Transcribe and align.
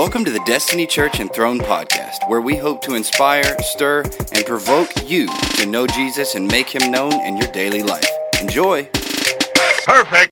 Welcome 0.00 0.24
to 0.24 0.30
the 0.30 0.40
Destiny 0.46 0.86
Church 0.86 1.20
and 1.20 1.30
Throne 1.30 1.58
podcast, 1.58 2.26
where 2.26 2.40
we 2.40 2.56
hope 2.56 2.80
to 2.84 2.94
inspire, 2.94 3.44
stir, 3.60 4.02
and 4.32 4.46
provoke 4.46 4.88
you 5.06 5.28
to 5.56 5.66
know 5.66 5.86
Jesus 5.86 6.36
and 6.36 6.50
make 6.50 6.70
him 6.70 6.90
known 6.90 7.12
in 7.12 7.36
your 7.36 7.48
daily 7.48 7.82
life. 7.82 8.08
Enjoy. 8.40 8.88
Perfect. 9.84 10.30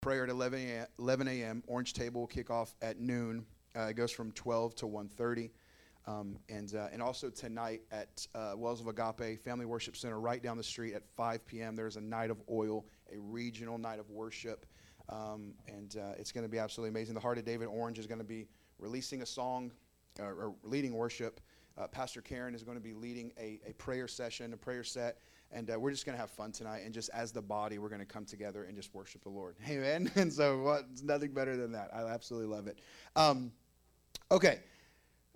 prayer 0.00 0.22
at 0.22 0.30
11 0.30 0.60
a.m. 0.60 0.86
11 1.00 1.26
a.m. 1.26 1.64
Orange 1.66 1.92
table 1.92 2.20
will 2.20 2.28
kick 2.28 2.50
off 2.50 2.76
at 2.82 3.00
noon. 3.00 3.44
Uh, 3.76 3.86
it 3.86 3.94
goes 3.94 4.12
from 4.12 4.30
12 4.30 4.76
to 4.76 4.86
1:30, 4.86 5.50
um, 6.06 6.38
and 6.48 6.76
uh, 6.76 6.86
and 6.92 7.02
also 7.02 7.30
tonight 7.30 7.80
at 7.90 8.24
uh, 8.36 8.52
Wells 8.56 8.80
of 8.80 8.86
Agape 8.86 9.42
Family 9.42 9.66
Worship 9.66 9.96
Center, 9.96 10.20
right 10.20 10.40
down 10.40 10.56
the 10.56 10.62
street 10.62 10.94
at 10.94 11.02
5 11.16 11.44
p.m. 11.44 11.74
There's 11.74 11.96
a 11.96 12.00
night 12.00 12.30
of 12.30 12.40
oil, 12.48 12.86
a 13.12 13.18
regional 13.18 13.76
night 13.76 13.98
of 13.98 14.08
worship, 14.08 14.66
um, 15.08 15.54
and 15.66 15.96
uh, 15.96 16.12
it's 16.16 16.30
going 16.30 16.44
to 16.44 16.48
be 16.48 16.60
absolutely 16.60 16.90
amazing. 16.90 17.14
The 17.14 17.20
Heart 17.20 17.38
of 17.38 17.44
David 17.44 17.66
Orange 17.66 17.98
is 17.98 18.06
going 18.06 18.20
to 18.20 18.24
be 18.24 18.46
releasing 18.78 19.22
a 19.22 19.26
song 19.26 19.72
uh, 20.20 20.24
or 20.24 20.54
leading 20.62 20.94
worship. 20.94 21.40
Uh, 21.76 21.88
Pastor 21.88 22.20
Karen 22.20 22.54
is 22.54 22.62
going 22.62 22.76
to 22.76 22.82
be 22.82 22.92
leading 22.92 23.32
a, 23.38 23.60
a 23.66 23.72
prayer 23.74 24.06
session, 24.06 24.52
a 24.52 24.56
prayer 24.56 24.84
set, 24.84 25.18
and 25.50 25.70
uh, 25.70 25.78
we're 25.78 25.90
just 25.90 26.06
going 26.06 26.14
to 26.14 26.20
have 26.20 26.30
fun 26.30 26.52
tonight. 26.52 26.82
And 26.84 26.94
just 26.94 27.10
as 27.10 27.32
the 27.32 27.42
body, 27.42 27.78
we're 27.78 27.88
going 27.88 28.00
to 28.00 28.06
come 28.06 28.24
together 28.24 28.64
and 28.64 28.76
just 28.76 28.94
worship 28.94 29.22
the 29.22 29.30
Lord. 29.30 29.56
Amen. 29.68 30.10
And 30.16 30.32
so, 30.32 30.60
what, 30.62 30.84
nothing 31.02 31.32
better 31.32 31.56
than 31.56 31.72
that. 31.72 31.90
I 31.92 32.02
absolutely 32.04 32.54
love 32.54 32.66
it. 32.66 32.78
Um, 33.16 33.52
okay. 34.30 34.60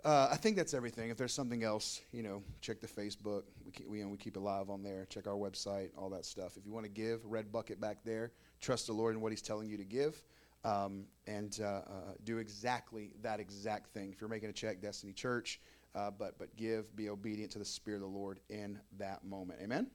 Uh, 0.05 0.29
I 0.31 0.37
think 0.37 0.55
that's 0.55 0.73
everything. 0.73 1.09
If 1.09 1.17
there's 1.17 1.33
something 1.33 1.63
else, 1.63 1.99
you 2.13 2.23
know, 2.23 2.41
check 2.61 2.79
the 2.79 2.87
Facebook. 2.87 3.43
We 3.65 3.71
keep, 3.73 3.89
we, 3.89 3.97
you 3.97 4.05
know, 4.05 4.09
we 4.09 4.17
keep 4.17 4.37
it 4.37 4.39
live 4.39 4.69
on 4.69 4.81
there. 4.81 5.05
Check 5.09 5.27
our 5.27 5.33
website, 5.33 5.89
all 5.97 6.09
that 6.11 6.25
stuff. 6.25 6.55
If 6.55 6.65
you 6.65 6.71
want 6.71 6.85
to 6.85 6.91
give, 6.91 7.25
red 7.25 7.51
bucket 7.51 7.81
back 7.81 7.97
there. 8.05 8.31
Trust 8.61 8.87
the 8.87 8.93
Lord 8.93 9.15
in 9.15 9.21
what 9.21 9.33
He's 9.33 9.41
telling 9.41 9.67
you 9.67 9.75
to 9.75 9.83
give, 9.83 10.23
um, 10.63 11.05
and 11.27 11.59
uh, 11.61 11.65
uh, 11.65 11.81
do 12.23 12.37
exactly 12.37 13.11
that 13.21 13.39
exact 13.39 13.93
thing. 13.93 14.11
If 14.11 14.21
you're 14.21 14.29
making 14.29 14.49
a 14.49 14.53
check, 14.53 14.81
Destiny 14.81 15.13
Church, 15.13 15.59
uh, 15.95 16.11
but 16.11 16.37
but 16.37 16.55
give, 16.55 16.95
be 16.95 17.09
obedient 17.09 17.51
to 17.51 17.59
the 17.59 17.65
Spirit 17.65 17.97
of 17.97 18.11
the 18.11 18.17
Lord 18.17 18.39
in 18.49 18.79
that 18.97 19.23
moment. 19.23 19.59
Amen. 19.61 19.87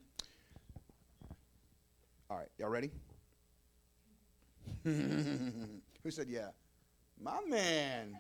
All 2.31 2.39
right, 2.39 2.49
y'all 2.59 2.69
ready? 2.69 2.91
Who 4.85 6.11
said 6.11 6.29
yeah? 6.29 6.49
My 7.21 7.39
man. 7.49 8.17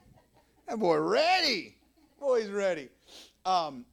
That 0.68 0.78
boy 0.78 0.98
ready. 0.98 1.76
Boy's 2.20 2.48
ready. 2.48 2.88
Um, 3.44 3.84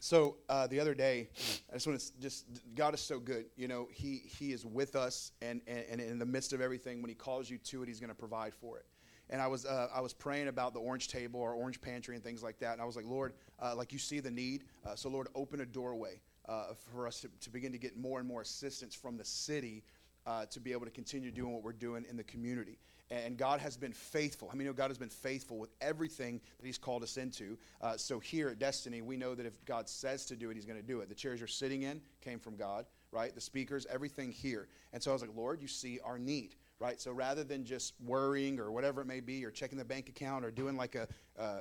so 0.00 0.36
uh, 0.48 0.66
the 0.66 0.78
other 0.78 0.94
day, 0.94 1.28
I 1.70 1.74
just 1.74 1.86
want 1.86 2.00
to 2.00 2.20
just 2.20 2.46
God 2.74 2.94
is 2.94 3.00
so 3.00 3.18
good. 3.18 3.46
You 3.56 3.68
know, 3.68 3.88
He 3.92 4.22
He 4.24 4.52
is 4.52 4.64
with 4.64 4.96
us, 4.96 5.32
and, 5.42 5.60
and, 5.66 5.84
and 5.90 6.00
in 6.00 6.18
the 6.18 6.26
midst 6.26 6.52
of 6.52 6.60
everything, 6.60 7.02
when 7.02 7.08
He 7.08 7.14
calls 7.14 7.50
you 7.50 7.58
to 7.58 7.82
it, 7.82 7.88
He's 7.88 8.00
going 8.00 8.08
to 8.08 8.14
provide 8.14 8.54
for 8.54 8.78
it. 8.78 8.86
And 9.30 9.42
I 9.42 9.46
was 9.46 9.66
uh, 9.66 9.88
I 9.94 10.00
was 10.00 10.12
praying 10.12 10.48
about 10.48 10.72
the 10.72 10.80
orange 10.80 11.08
table 11.08 11.40
or 11.40 11.52
orange 11.52 11.80
pantry 11.80 12.14
and 12.14 12.24
things 12.24 12.42
like 12.42 12.58
that, 12.60 12.72
and 12.72 12.82
I 12.82 12.84
was 12.84 12.96
like, 12.96 13.06
Lord, 13.06 13.34
uh, 13.60 13.74
like 13.76 13.92
you 13.92 13.98
see 13.98 14.20
the 14.20 14.30
need, 14.30 14.64
uh, 14.86 14.94
so 14.94 15.08
Lord, 15.08 15.28
open 15.34 15.60
a 15.60 15.66
doorway 15.66 16.20
uh, 16.48 16.74
for 16.92 17.06
us 17.06 17.20
to, 17.20 17.28
to 17.40 17.50
begin 17.50 17.72
to 17.72 17.78
get 17.78 17.96
more 17.96 18.18
and 18.18 18.28
more 18.28 18.40
assistance 18.40 18.94
from 18.94 19.16
the 19.16 19.24
city 19.24 19.82
uh, 20.26 20.46
to 20.46 20.60
be 20.60 20.72
able 20.72 20.84
to 20.84 20.90
continue 20.90 21.30
doing 21.30 21.52
what 21.52 21.62
we're 21.62 21.72
doing 21.72 22.04
in 22.08 22.16
the 22.16 22.24
community. 22.24 22.78
And 23.10 23.38
God 23.38 23.60
has 23.60 23.76
been 23.76 23.92
faithful. 23.92 24.50
I 24.52 24.56
mean, 24.56 24.70
God 24.72 24.90
has 24.90 24.98
been 24.98 25.08
faithful 25.08 25.58
with 25.58 25.70
everything 25.80 26.40
that 26.58 26.66
He's 26.66 26.76
called 26.76 27.02
us 27.02 27.16
into. 27.16 27.56
Uh, 27.80 27.96
so 27.96 28.18
here 28.18 28.50
at 28.50 28.58
Destiny, 28.58 29.00
we 29.00 29.16
know 29.16 29.34
that 29.34 29.46
if 29.46 29.64
God 29.64 29.88
says 29.88 30.26
to 30.26 30.36
do 30.36 30.50
it, 30.50 30.54
He's 30.54 30.66
going 30.66 30.80
to 30.80 30.86
do 30.86 31.00
it. 31.00 31.08
The 31.08 31.14
chairs 31.14 31.40
you're 31.40 31.48
sitting 31.48 31.82
in 31.82 32.02
came 32.20 32.38
from 32.38 32.56
God, 32.56 32.84
right? 33.10 33.34
The 33.34 33.40
speakers, 33.40 33.86
everything 33.90 34.30
here. 34.30 34.68
And 34.92 35.02
so 35.02 35.10
I 35.10 35.14
was 35.14 35.22
like, 35.22 35.34
Lord, 35.34 35.62
you 35.62 35.68
see 35.68 36.00
our 36.04 36.18
need, 36.18 36.56
right? 36.80 37.00
So 37.00 37.12
rather 37.12 37.44
than 37.44 37.64
just 37.64 37.94
worrying 38.04 38.60
or 38.60 38.70
whatever 38.70 39.00
it 39.00 39.06
may 39.06 39.20
be, 39.20 39.42
or 39.44 39.50
checking 39.50 39.78
the 39.78 39.84
bank 39.86 40.10
account 40.10 40.44
or 40.44 40.50
doing 40.50 40.76
like 40.76 40.94
a, 40.94 41.08
uh, 41.38 41.60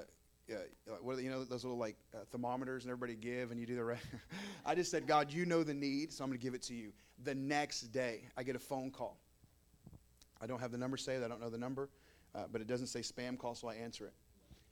uh, 0.50 0.56
what 1.02 1.14
are 1.14 1.16
the, 1.18 1.24
you 1.24 1.30
know 1.30 1.44
those 1.44 1.64
little 1.64 1.78
like 1.78 1.96
uh, 2.14 2.20
thermometers 2.32 2.84
and 2.84 2.92
everybody 2.92 3.16
give 3.16 3.52
and 3.52 3.60
you 3.60 3.66
do 3.66 3.76
the 3.76 3.84
right. 3.84 4.00
I 4.66 4.76
just 4.76 4.92
said, 4.92 5.08
God, 5.08 5.32
you 5.32 5.46
know 5.46 5.64
the 5.64 5.74
need, 5.74 6.14
so 6.14 6.24
I'm 6.24 6.30
going 6.30 6.40
to 6.40 6.44
give 6.44 6.54
it 6.54 6.62
to 6.64 6.74
you. 6.74 6.94
The 7.24 7.36
next 7.36 7.92
day, 7.92 8.22
I 8.38 8.44
get 8.44 8.56
a 8.56 8.60
phone 8.60 8.92
call. 8.92 9.18
I 10.42 10.48
don't 10.48 10.60
have 10.60 10.72
the 10.72 10.78
number 10.78 10.98
saved. 10.98 11.24
I 11.24 11.28
don't 11.28 11.42
know 11.42 11.50
the 11.50 11.58
number, 11.58 11.90
uh, 12.36 12.46
but 12.52 12.62
it 12.62 12.68
doesn't 12.68 12.88
say 12.88 13.02
spam 13.02 13.38
call, 13.38 13.56
so 13.56 13.68
I 13.68 13.76
answer 13.76 14.06
it. 14.06 14.14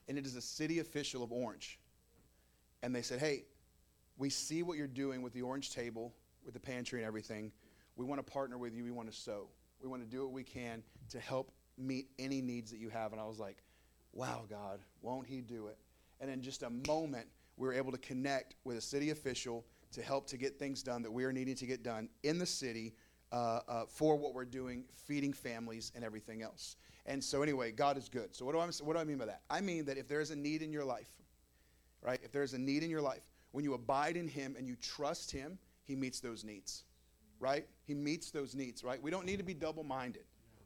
And 0.07 0.17
it 0.17 0.25
is 0.25 0.35
a 0.35 0.41
city 0.41 0.79
official 0.79 1.23
of 1.23 1.31
Orange, 1.31 1.79
and 2.83 2.95
they 2.95 3.01
said, 3.01 3.19
"Hey, 3.19 3.45
we 4.17 4.29
see 4.29 4.63
what 4.63 4.77
you're 4.77 4.87
doing 4.87 5.21
with 5.21 5.33
the 5.33 5.41
orange 5.41 5.71
table, 5.71 6.13
with 6.43 6.53
the 6.53 6.59
pantry 6.59 6.99
and 6.99 7.07
everything. 7.07 7.51
We 7.95 8.05
want 8.05 8.25
to 8.25 8.31
partner 8.31 8.57
with 8.57 8.73
you. 8.73 8.83
We 8.83 8.91
want 8.91 9.11
to 9.11 9.15
sow. 9.17 9.49
We 9.81 9.89
want 9.89 10.03
to 10.03 10.09
do 10.09 10.23
what 10.23 10.31
we 10.31 10.43
can 10.43 10.83
to 11.09 11.19
help 11.19 11.51
meet 11.77 12.09
any 12.19 12.41
needs 12.41 12.71
that 12.71 12.77
you 12.77 12.89
have." 12.89 13.11
And 13.11 13.19
I 13.19 13.25
was 13.25 13.39
like 13.39 13.63
wow, 14.15 14.45
God, 14.49 14.79
won't 15.01 15.27
He 15.27 15.41
do 15.41 15.67
it? 15.67 15.77
And 16.19 16.31
in 16.31 16.41
just 16.41 16.63
a 16.63 16.69
moment, 16.69 17.27
we 17.57 17.67
were 17.67 17.73
able 17.73 17.91
to 17.91 17.97
connect 17.97 18.55
with 18.63 18.77
a 18.77 18.81
city 18.81 19.11
official 19.11 19.65
to 19.91 20.01
help 20.01 20.27
to 20.27 20.37
get 20.37 20.57
things 20.57 20.81
done 20.81 21.03
that 21.03 21.11
we 21.11 21.25
are 21.25 21.31
needing 21.31 21.55
to 21.55 21.65
get 21.65 21.83
done 21.83 22.09
in 22.23 22.39
the 22.39 22.45
city 22.45 22.95
uh, 23.31 23.59
uh, 23.67 23.85
for 23.87 24.15
what 24.15 24.33
we're 24.33 24.45
doing, 24.45 24.85
feeding 25.07 25.33
families 25.33 25.91
and 25.95 26.03
everything 26.03 26.41
else. 26.41 26.75
And 27.05 27.23
so, 27.23 27.41
anyway, 27.41 27.71
God 27.71 27.97
is 27.97 28.09
good. 28.09 28.35
So, 28.35 28.45
what 28.45 28.53
do, 28.53 28.59
I, 28.59 28.65
what 28.83 28.93
do 28.93 28.99
I 28.99 29.03
mean 29.03 29.17
by 29.17 29.25
that? 29.25 29.41
I 29.49 29.61
mean 29.61 29.85
that 29.85 29.97
if 29.97 30.07
there 30.07 30.21
is 30.21 30.31
a 30.31 30.35
need 30.35 30.61
in 30.61 30.71
your 30.71 30.85
life, 30.85 31.09
right? 32.01 32.19
If 32.23 32.31
there's 32.31 32.53
a 32.53 32.59
need 32.59 32.83
in 32.83 32.89
your 32.89 33.01
life, 33.01 33.23
when 33.51 33.63
you 33.63 33.73
abide 33.73 34.17
in 34.17 34.27
Him 34.27 34.55
and 34.57 34.67
you 34.67 34.75
trust 34.75 35.31
Him, 35.31 35.59
He 35.83 35.95
meets 35.95 36.19
those 36.19 36.43
needs, 36.43 36.83
right? 37.39 37.67
He 37.85 37.93
meets 37.93 38.31
those 38.31 38.55
needs, 38.55 38.83
right? 38.83 39.01
We 39.01 39.11
don't 39.11 39.25
need 39.25 39.37
to 39.37 39.43
be 39.43 39.53
double 39.53 39.83
minded 39.83 40.25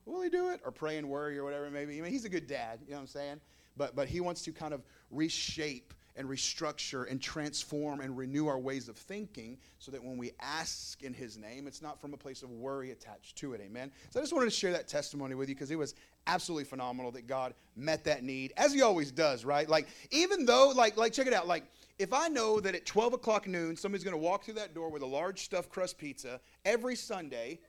will 0.10 0.22
he 0.22 0.30
do 0.30 0.50
it? 0.50 0.62
Or 0.66 0.72
pray 0.72 0.98
and 0.98 1.10
worry 1.10 1.38
or 1.38 1.44
whatever 1.44 1.66
it 1.66 1.72
may 1.72 1.86
be. 1.86 2.00
I 2.00 2.02
mean, 2.02 2.12
he's 2.12 2.26
a 2.26 2.30
good 2.30 2.48
dad, 2.48 2.80
you 2.84 2.92
know 2.92 2.98
what 2.98 3.02
I'm 3.02 3.08
saying? 3.08 3.42
But, 3.78 3.96
but 3.96 4.08
he 4.08 4.20
wants 4.20 4.42
to 4.44 4.52
kind 4.52 4.74
of 4.74 4.82
reshape 5.12 5.94
and 6.20 6.28
restructure 6.28 7.10
and 7.10 7.22
transform 7.22 8.02
and 8.02 8.18
renew 8.18 8.48
our 8.48 8.60
ways 8.60 8.90
of 8.90 8.98
thinking 8.98 9.58
so 9.80 9.90
that 9.90 10.04
when 10.04 10.18
we 10.18 10.34
ask 10.42 11.02
in 11.02 11.14
his 11.14 11.38
name, 11.38 11.66
it's 11.66 11.82
not 11.82 12.00
from 12.02 12.14
a 12.14 12.18
place 12.18 12.44
of 12.44 12.52
worry 12.52 12.92
attached 12.92 13.38
to 13.38 13.54
it. 13.54 13.62
Amen. 13.62 13.90
So 14.10 14.20
I 14.20 14.24
just 14.24 14.34
wanted 14.34 14.48
to 14.48 14.52
share 14.52 14.74
that 14.74 14.90
testimony 14.90 15.34
with 15.34 15.48
you 15.48 15.56
because 15.56 15.72
it 15.72 15.78
was 15.78 15.96
absolutely 16.28 16.66
phenomenal 16.66 17.10
that 17.12 17.26
God 17.26 17.54
met 17.78 18.04
that 18.04 18.22
need, 18.22 18.52
as 18.58 18.74
he 18.74 18.82
always 18.82 19.14
does, 19.14 19.46
right? 19.46 19.68
Like, 19.70 19.88
even 20.12 20.46
though, 20.46 20.74
like, 20.76 20.98
like 20.98 21.14
check 21.14 21.26
it 21.26 21.34
out, 21.34 21.48
like, 21.48 21.64
if 21.98 22.12
I 22.12 22.28
know 22.28 22.60
that 22.60 22.76
at 22.76 22.86
12 22.86 23.14
o'clock 23.14 23.48
noon, 23.48 23.78
somebody's 23.78 24.04
going 24.04 24.14
to 24.14 24.22
walk 24.22 24.44
through 24.44 24.56
that 24.56 24.76
door 24.76 24.90
with 24.90 25.04
a 25.04 25.08
large 25.08 25.46
stuffed 25.46 25.70
crust 25.70 25.98
pizza 25.98 26.42
every 26.66 26.98
Sunday, 26.98 27.62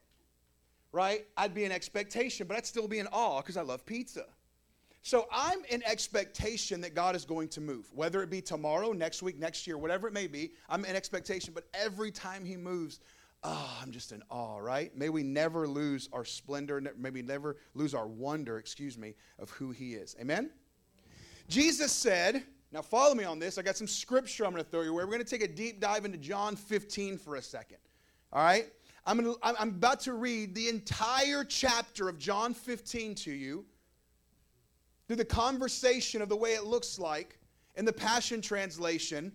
right? 0.90 1.24
I'd 1.36 1.54
be 1.54 1.62
in 1.62 1.70
expectation, 1.70 2.48
but 2.48 2.56
I'd 2.56 2.66
still 2.66 2.88
be 2.88 2.98
in 2.98 3.06
awe 3.12 3.42
because 3.42 3.56
I 3.56 3.62
love 3.62 3.86
pizza. 3.86 4.26
So 5.02 5.26
I'm 5.32 5.64
in 5.70 5.82
expectation 5.84 6.80
that 6.82 6.94
God 6.94 7.16
is 7.16 7.24
going 7.24 7.48
to 7.48 7.60
move, 7.60 7.86
whether 7.94 8.22
it 8.22 8.28
be 8.28 8.42
tomorrow, 8.42 8.92
next 8.92 9.22
week, 9.22 9.38
next 9.38 9.66
year, 9.66 9.78
whatever 9.78 10.06
it 10.06 10.12
may 10.12 10.26
be. 10.26 10.52
I'm 10.68 10.84
in 10.84 10.94
expectation, 10.94 11.54
but 11.54 11.64
every 11.72 12.10
time 12.10 12.44
He 12.44 12.56
moves, 12.56 13.00
oh, 13.42 13.78
I'm 13.80 13.92
just 13.92 14.12
in 14.12 14.22
awe, 14.28 14.58
right? 14.58 14.94
May 14.94 15.08
we 15.08 15.22
never 15.22 15.66
lose 15.66 16.10
our 16.12 16.24
splendor, 16.24 16.82
maybe 16.98 17.22
never 17.22 17.56
lose 17.74 17.94
our 17.94 18.06
wonder, 18.06 18.58
excuse 18.58 18.98
me, 18.98 19.14
of 19.38 19.48
who 19.50 19.70
He 19.70 19.94
is. 19.94 20.16
Amen? 20.20 20.50
Jesus 21.48 21.92
said, 21.92 22.44
now 22.70 22.82
follow 22.82 23.14
me 23.14 23.24
on 23.24 23.38
this. 23.38 23.56
I 23.56 23.62
got 23.62 23.76
some 23.76 23.88
scripture 23.88 24.44
I'm 24.44 24.52
going 24.52 24.62
to 24.62 24.70
throw 24.70 24.82
your 24.82 24.92
way. 24.92 25.04
We're 25.04 25.10
going 25.10 25.24
to 25.24 25.28
take 25.28 25.42
a 25.42 25.52
deep 25.52 25.80
dive 25.80 26.04
into 26.04 26.18
John 26.18 26.56
15 26.56 27.18
for 27.18 27.36
a 27.36 27.42
second. 27.42 27.78
All 28.32 28.44
right? 28.44 28.66
I'm, 29.06 29.16
gonna, 29.16 29.34
I'm 29.42 29.70
about 29.70 30.00
to 30.00 30.12
read 30.12 30.54
the 30.54 30.68
entire 30.68 31.42
chapter 31.42 32.08
of 32.08 32.18
John 32.18 32.52
15 32.52 33.14
to 33.16 33.32
you 33.32 33.64
through 35.10 35.16
the 35.16 35.24
conversation 35.24 36.22
of 36.22 36.28
the 36.28 36.36
way 36.36 36.54
it 36.54 36.62
looks 36.62 36.96
like 36.96 37.36
in 37.74 37.84
the 37.84 37.92
Passion 37.92 38.40
Translation. 38.40 39.32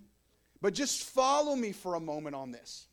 But 0.62 0.72
just 0.72 1.02
follow 1.02 1.54
me 1.54 1.72
for 1.72 1.96
a 1.96 2.00
moment 2.00 2.34
on 2.34 2.50
this. 2.50 2.86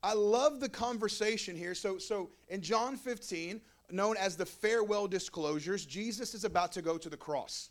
I 0.00 0.14
love 0.14 0.60
the 0.60 0.68
conversation 0.68 1.56
here. 1.56 1.74
So, 1.74 1.98
so 1.98 2.30
in 2.46 2.60
John 2.60 2.96
15, 2.96 3.60
known 3.90 4.16
as 4.16 4.36
the 4.36 4.46
farewell 4.46 5.08
discourses, 5.08 5.84
Jesus 5.84 6.34
is 6.34 6.44
about 6.44 6.70
to 6.70 6.80
go 6.80 6.96
to 6.96 7.10
the 7.10 7.16
cross. 7.16 7.70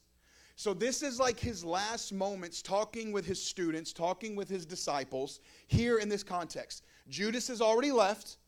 So, 0.57 0.73
this 0.73 1.03
is 1.03 1.21
like 1.21 1.39
his 1.39 1.63
last 1.63 2.11
moments 2.11 2.61
talking 2.61 3.13
with 3.13 3.25
his 3.25 3.41
students, 3.41 3.93
talking 3.93 4.35
with 4.35 4.49
his 4.49 4.65
disciples 4.65 5.39
here 5.67 5.99
in 5.99 6.09
this 6.09 6.21
context. 6.21 6.83
Judas 7.07 7.47
has 7.47 7.61
already 7.61 7.93
left, 7.93 8.39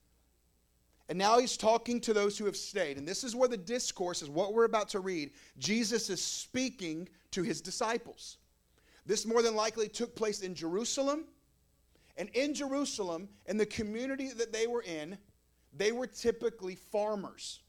and 1.07 1.17
now 1.17 1.39
he's 1.39 1.55
talking 1.55 2.01
to 2.01 2.13
those 2.13 2.37
who 2.37 2.45
have 2.45 2.57
stayed. 2.57 2.97
And 2.97 3.07
this 3.07 3.23
is 3.23 3.35
where 3.35 3.49
the 3.49 3.57
discourse 3.57 4.21
is 4.21 4.29
what 4.29 4.53
we're 4.53 4.65
about 4.65 4.89
to 4.89 4.99
read. 4.99 5.31
Jesus 5.59 6.09
is 6.09 6.21
speaking 6.21 7.07
to 7.31 7.43
his 7.43 7.61
disciples. 7.61 8.37
This 9.05 9.25
more 9.25 9.43
than 9.43 9.55
likely 9.55 9.87
took 9.87 10.15
place 10.15 10.41
in 10.41 10.55
Jerusalem. 10.55 11.25
And 12.17 12.29
in 12.29 12.53
Jerusalem, 12.53 13.29
in 13.45 13.57
the 13.57 13.65
community 13.65 14.29
that 14.29 14.51
they 14.51 14.65
were 14.65 14.81
in, 14.81 15.17
they 15.73 15.91
were 15.91 16.07
typically 16.07 16.75
farmers. 16.75 17.59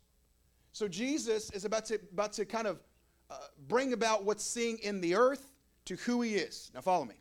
So 0.73 0.89
Jesus 0.89 1.51
is 1.51 1.65
about 1.65 1.85
to, 1.87 1.99
about 2.13 2.33
to 2.35 2.45
kind 2.45 2.67
of 2.67 2.81
uh, 3.29 3.37
bring 3.69 3.93
about 3.93 4.25
what's 4.25 4.45
seeing 4.45 4.79
in 4.79 5.01
the 5.01 5.15
earth 5.15 5.53
to 5.87 5.97
who 5.97 6.23
he 6.23 6.37
is. 6.37 6.71
Now, 6.75 6.81
follow 6.81 7.05
me. 7.05 7.17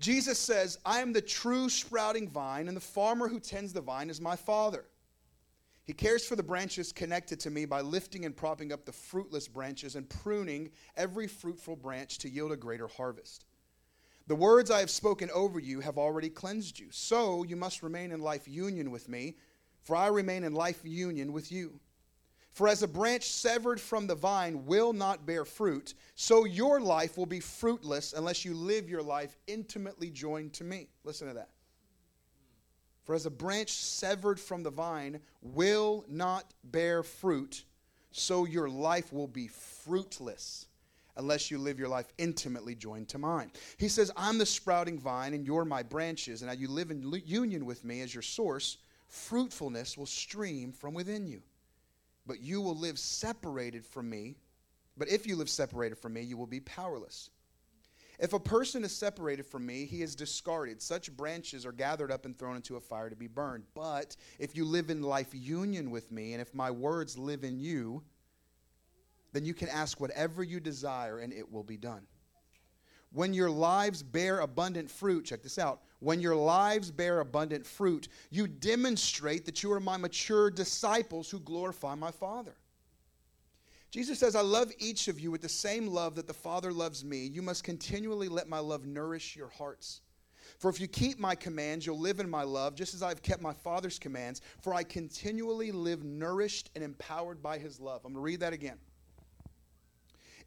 Jesus 0.00 0.38
says, 0.38 0.78
I 0.84 1.00
am 1.00 1.12
the 1.12 1.20
true 1.20 1.68
sprouting 1.68 2.28
vine, 2.28 2.68
and 2.68 2.76
the 2.76 2.80
farmer 2.80 3.28
who 3.28 3.38
tends 3.38 3.72
the 3.72 3.82
vine 3.82 4.08
is 4.08 4.20
my 4.20 4.34
Father. 4.34 4.86
He 5.84 5.92
cares 5.92 6.26
for 6.26 6.36
the 6.36 6.42
branches 6.42 6.92
connected 6.92 7.38
to 7.40 7.50
me 7.50 7.66
by 7.66 7.82
lifting 7.82 8.24
and 8.24 8.36
propping 8.36 8.72
up 8.72 8.84
the 8.84 8.92
fruitless 8.92 9.46
branches 9.46 9.96
and 9.96 10.08
pruning 10.08 10.70
every 10.96 11.26
fruitful 11.26 11.76
branch 11.76 12.18
to 12.18 12.30
yield 12.30 12.52
a 12.52 12.56
greater 12.56 12.88
harvest. 12.88 13.44
The 14.26 14.36
words 14.36 14.70
I 14.70 14.78
have 14.78 14.90
spoken 14.90 15.28
over 15.34 15.58
you 15.58 15.80
have 15.80 15.98
already 15.98 16.30
cleansed 16.30 16.78
you. 16.78 16.86
So 16.90 17.42
you 17.42 17.56
must 17.56 17.82
remain 17.82 18.12
in 18.12 18.20
life 18.20 18.46
union 18.46 18.90
with 18.90 19.08
me, 19.08 19.36
for 19.82 19.96
I 19.96 20.06
remain 20.06 20.44
in 20.44 20.54
life 20.54 20.80
union 20.84 21.32
with 21.32 21.50
you. 21.50 21.80
For 22.50 22.66
as 22.68 22.82
a 22.82 22.88
branch 22.88 23.24
severed 23.24 23.80
from 23.80 24.06
the 24.06 24.14
vine 24.14 24.66
will 24.66 24.92
not 24.92 25.24
bear 25.24 25.44
fruit, 25.44 25.94
so 26.14 26.44
your 26.44 26.80
life 26.80 27.16
will 27.16 27.26
be 27.26 27.40
fruitless 27.40 28.12
unless 28.12 28.44
you 28.44 28.54
live 28.54 28.90
your 28.90 29.02
life 29.02 29.36
intimately 29.46 30.10
joined 30.10 30.52
to 30.54 30.64
me. 30.64 30.88
Listen 31.04 31.28
to 31.28 31.34
that. 31.34 31.50
For 33.04 33.14
as 33.14 33.26
a 33.26 33.30
branch 33.30 33.70
severed 33.72 34.38
from 34.38 34.62
the 34.62 34.70
vine 34.70 35.20
will 35.42 36.04
not 36.08 36.52
bear 36.64 37.02
fruit, 37.02 37.64
so 38.10 38.44
your 38.44 38.68
life 38.68 39.12
will 39.12 39.28
be 39.28 39.48
fruitless 39.48 40.66
unless 41.16 41.50
you 41.50 41.58
live 41.58 41.78
your 41.78 41.88
life 41.88 42.12
intimately 42.18 42.74
joined 42.74 43.08
to 43.08 43.18
mine. 43.18 43.50
He 43.78 43.88
says, 43.88 44.10
I'm 44.16 44.38
the 44.38 44.46
sprouting 44.46 44.98
vine, 44.98 45.34
and 45.34 45.46
you're 45.46 45.64
my 45.64 45.82
branches, 45.82 46.42
and 46.42 46.50
now 46.50 46.56
you 46.56 46.68
live 46.68 46.90
in 46.90 47.02
union 47.26 47.64
with 47.66 47.84
me 47.84 48.00
as 48.00 48.14
your 48.14 48.22
source, 48.22 48.78
fruitfulness 49.08 49.98
will 49.98 50.06
stream 50.06 50.72
from 50.72 50.94
within 50.94 51.26
you. 51.26 51.42
But 52.30 52.42
you 52.42 52.60
will 52.60 52.76
live 52.76 52.96
separated 52.96 53.84
from 53.84 54.08
me. 54.08 54.36
But 54.96 55.08
if 55.08 55.26
you 55.26 55.34
live 55.34 55.50
separated 55.50 55.98
from 55.98 56.12
me, 56.12 56.20
you 56.20 56.36
will 56.36 56.46
be 56.46 56.60
powerless. 56.60 57.30
If 58.20 58.34
a 58.34 58.38
person 58.38 58.84
is 58.84 58.94
separated 58.94 59.46
from 59.46 59.66
me, 59.66 59.84
he 59.84 60.00
is 60.00 60.14
discarded. 60.14 60.80
Such 60.80 61.10
branches 61.16 61.66
are 61.66 61.72
gathered 61.72 62.12
up 62.12 62.26
and 62.26 62.38
thrown 62.38 62.54
into 62.54 62.76
a 62.76 62.80
fire 62.80 63.10
to 63.10 63.16
be 63.16 63.26
burned. 63.26 63.64
But 63.74 64.14
if 64.38 64.54
you 64.54 64.64
live 64.64 64.90
in 64.90 65.02
life 65.02 65.30
union 65.32 65.90
with 65.90 66.12
me, 66.12 66.32
and 66.32 66.40
if 66.40 66.54
my 66.54 66.70
words 66.70 67.18
live 67.18 67.42
in 67.42 67.58
you, 67.58 68.00
then 69.32 69.44
you 69.44 69.52
can 69.52 69.68
ask 69.68 70.00
whatever 70.00 70.44
you 70.44 70.60
desire 70.60 71.18
and 71.18 71.32
it 71.32 71.50
will 71.50 71.64
be 71.64 71.78
done. 71.78 72.06
When 73.10 73.34
your 73.34 73.50
lives 73.50 74.04
bear 74.04 74.38
abundant 74.38 74.88
fruit, 74.88 75.24
check 75.24 75.42
this 75.42 75.58
out. 75.58 75.80
When 76.00 76.20
your 76.20 76.34
lives 76.34 76.90
bear 76.90 77.20
abundant 77.20 77.66
fruit, 77.66 78.08
you 78.30 78.48
demonstrate 78.48 79.44
that 79.44 79.62
you 79.62 79.70
are 79.72 79.80
my 79.80 79.96
mature 79.96 80.50
disciples 80.50 81.30
who 81.30 81.38
glorify 81.40 81.94
my 81.94 82.10
Father. 82.10 82.56
Jesus 83.90 84.18
says, 84.18 84.36
I 84.36 84.40
love 84.40 84.72
each 84.78 85.08
of 85.08 85.18
you 85.20 85.30
with 85.30 85.42
the 85.42 85.48
same 85.48 85.88
love 85.88 86.14
that 86.14 86.26
the 86.26 86.34
Father 86.34 86.72
loves 86.72 87.04
me. 87.04 87.26
You 87.26 87.42
must 87.42 87.64
continually 87.64 88.28
let 88.28 88.48
my 88.48 88.60
love 88.60 88.86
nourish 88.86 89.36
your 89.36 89.48
hearts. 89.48 90.00
For 90.58 90.70
if 90.70 90.80
you 90.80 90.88
keep 90.88 91.18
my 91.18 91.34
commands, 91.34 91.84
you'll 91.86 91.98
live 91.98 92.20
in 92.20 92.30
my 92.30 92.44
love, 92.44 92.74
just 92.74 92.94
as 92.94 93.02
I've 93.02 93.22
kept 93.22 93.42
my 93.42 93.52
Father's 93.52 93.98
commands. 93.98 94.40
For 94.60 94.74
I 94.74 94.84
continually 94.84 95.72
live 95.72 96.04
nourished 96.04 96.70
and 96.74 96.84
empowered 96.84 97.42
by 97.42 97.58
his 97.58 97.80
love. 97.80 98.02
I'm 98.04 98.12
going 98.12 98.22
to 98.22 98.26
read 98.26 98.40
that 98.40 98.52
again. 98.52 98.78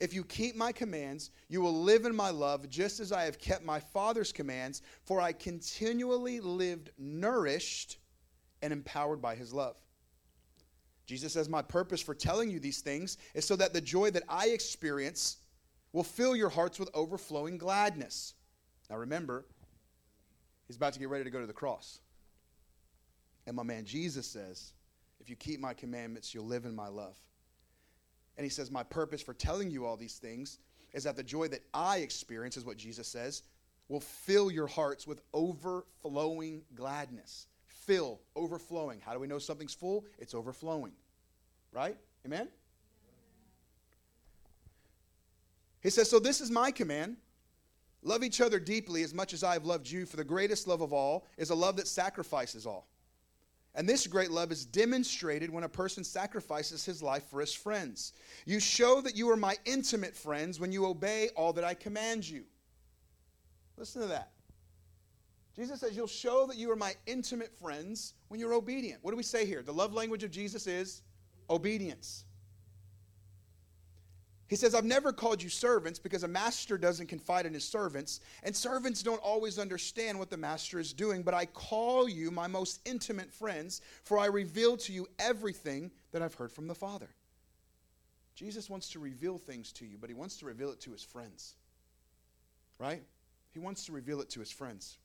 If 0.03 0.13
you 0.13 0.25
keep 0.25 0.57
my 0.57 0.73
commands, 0.73 1.31
you 1.47 1.61
will 1.61 1.81
live 1.81 2.03
in 2.03 2.13
my 2.13 2.29
love, 2.29 2.69
just 2.69 2.99
as 2.99 3.13
I 3.13 3.23
have 3.23 3.39
kept 3.39 3.63
my 3.63 3.79
Father's 3.79 4.33
commands. 4.33 4.81
For 5.05 5.21
I 5.21 5.31
continually 5.31 6.41
lived 6.41 6.89
nourished 6.97 7.99
and 8.61 8.73
empowered 8.73 9.21
by 9.21 9.35
his 9.35 9.53
love. 9.53 9.77
Jesus 11.05 11.31
says, 11.31 11.47
My 11.47 11.61
purpose 11.61 12.01
for 12.01 12.13
telling 12.13 12.49
you 12.49 12.59
these 12.59 12.81
things 12.81 13.17
is 13.33 13.45
so 13.45 13.55
that 13.55 13.71
the 13.71 13.79
joy 13.79 14.11
that 14.11 14.23
I 14.27 14.47
experience 14.47 15.37
will 15.93 16.03
fill 16.03 16.35
your 16.35 16.49
hearts 16.49 16.79
with 16.79 16.89
overflowing 16.93 17.57
gladness. 17.57 18.33
Now 18.89 18.97
remember, 18.97 19.45
he's 20.67 20.75
about 20.75 20.91
to 20.91 20.99
get 20.99 21.07
ready 21.07 21.23
to 21.23 21.29
go 21.29 21.39
to 21.39 21.47
the 21.47 21.53
cross. 21.53 22.01
And 23.47 23.55
my 23.55 23.63
man 23.63 23.85
Jesus 23.85 24.27
says, 24.27 24.73
If 25.21 25.29
you 25.29 25.37
keep 25.37 25.61
my 25.61 25.73
commandments, 25.73 26.33
you'll 26.33 26.45
live 26.45 26.65
in 26.65 26.75
my 26.75 26.89
love. 26.89 27.17
And 28.37 28.43
he 28.43 28.49
says, 28.49 28.71
My 28.71 28.83
purpose 28.83 29.21
for 29.21 29.33
telling 29.33 29.69
you 29.69 29.85
all 29.85 29.97
these 29.97 30.17
things 30.17 30.59
is 30.93 31.03
that 31.03 31.15
the 31.15 31.23
joy 31.23 31.47
that 31.49 31.61
I 31.73 31.97
experience, 31.97 32.57
is 32.57 32.65
what 32.65 32.77
Jesus 32.77 33.07
says, 33.07 33.43
will 33.89 33.99
fill 33.99 34.51
your 34.51 34.67
hearts 34.67 35.05
with 35.07 35.21
overflowing 35.33 36.61
gladness 36.75 37.47
fill, 37.85 38.19
overflowing. 38.35 39.01
How 39.01 39.13
do 39.13 39.19
we 39.19 39.27
know 39.27 39.39
something's 39.39 39.73
full? 39.73 40.05
It's 40.17 40.33
overflowing. 40.33 40.93
Right? 41.71 41.97
Amen? 42.25 42.47
He 45.81 45.89
says, 45.89 46.09
So 46.09 46.19
this 46.19 46.41
is 46.41 46.49
my 46.49 46.71
command. 46.71 47.17
Love 48.01 48.23
each 48.23 48.41
other 48.41 48.59
deeply 48.59 49.03
as 49.03 49.13
much 49.13 49.33
as 49.33 49.43
I 49.43 49.53
have 49.53 49.65
loved 49.65 49.89
you, 49.89 50.05
for 50.05 50.17
the 50.17 50.23
greatest 50.23 50.67
love 50.67 50.81
of 50.81 50.91
all 50.91 51.25
is 51.37 51.49
a 51.49 51.55
love 51.55 51.77
that 51.77 51.87
sacrifices 51.87 52.65
all. 52.65 52.87
And 53.75 53.89
this 53.89 54.05
great 54.05 54.29
love 54.29 54.51
is 54.51 54.65
demonstrated 54.65 55.49
when 55.49 55.63
a 55.63 55.69
person 55.69 56.03
sacrifices 56.03 56.85
his 56.85 57.01
life 57.01 57.23
for 57.29 57.39
his 57.39 57.53
friends. 57.53 58.13
You 58.45 58.59
show 58.59 59.01
that 59.01 59.15
you 59.15 59.29
are 59.31 59.37
my 59.37 59.55
intimate 59.65 60.15
friends 60.15 60.59
when 60.59 60.71
you 60.71 60.85
obey 60.85 61.29
all 61.35 61.53
that 61.53 61.63
I 61.63 61.73
command 61.73 62.27
you. 62.27 62.43
Listen 63.77 64.03
to 64.03 64.07
that. 64.09 64.31
Jesus 65.55 65.79
says, 65.79 65.95
You'll 65.95 66.07
show 66.07 66.45
that 66.47 66.57
you 66.57 66.71
are 66.71 66.75
my 66.75 66.93
intimate 67.07 67.51
friends 67.57 68.13
when 68.27 68.39
you're 68.39 68.53
obedient. 68.53 68.99
What 69.01 69.11
do 69.11 69.17
we 69.17 69.23
say 69.23 69.45
here? 69.45 69.63
The 69.63 69.73
love 69.73 69.93
language 69.93 70.23
of 70.23 70.31
Jesus 70.31 70.67
is 70.67 71.01
obedience. 71.49 72.25
He 74.47 74.55
says, 74.55 74.75
I've 74.75 74.83
never 74.83 75.13
called 75.13 75.41
you 75.41 75.49
servants 75.49 75.99
because 75.99 76.23
a 76.23 76.27
master 76.27 76.77
doesn't 76.77 77.07
confide 77.07 77.45
in 77.45 77.53
his 77.53 77.63
servants, 77.63 78.19
and 78.43 78.55
servants 78.55 79.01
don't 79.01 79.21
always 79.21 79.57
understand 79.57 80.19
what 80.19 80.29
the 80.29 80.37
master 80.37 80.79
is 80.79 80.93
doing. 80.93 81.23
But 81.23 81.33
I 81.33 81.45
call 81.45 82.09
you 82.09 82.29
my 82.29 82.47
most 82.47 82.81
intimate 82.85 83.31
friends, 83.31 83.81
for 84.03 84.19
I 84.19 84.25
reveal 84.25 84.77
to 84.77 84.93
you 84.93 85.07
everything 85.17 85.91
that 86.11 86.21
I've 86.21 86.33
heard 86.33 86.51
from 86.51 86.67
the 86.67 86.75
Father. 86.75 87.09
Jesus 88.35 88.69
wants 88.69 88.89
to 88.89 88.99
reveal 88.99 89.37
things 89.37 89.71
to 89.73 89.85
you, 89.85 89.97
but 89.99 90.09
he 90.09 90.13
wants 90.13 90.37
to 90.37 90.45
reveal 90.45 90.71
it 90.71 90.81
to 90.81 90.91
his 90.91 91.03
friends. 91.03 91.55
Right? 92.79 93.03
He 93.51 93.59
wants 93.59 93.85
to 93.85 93.91
reveal 93.91 94.19
it 94.21 94.29
to 94.31 94.39
his 94.39 94.51
friends. 94.51 94.97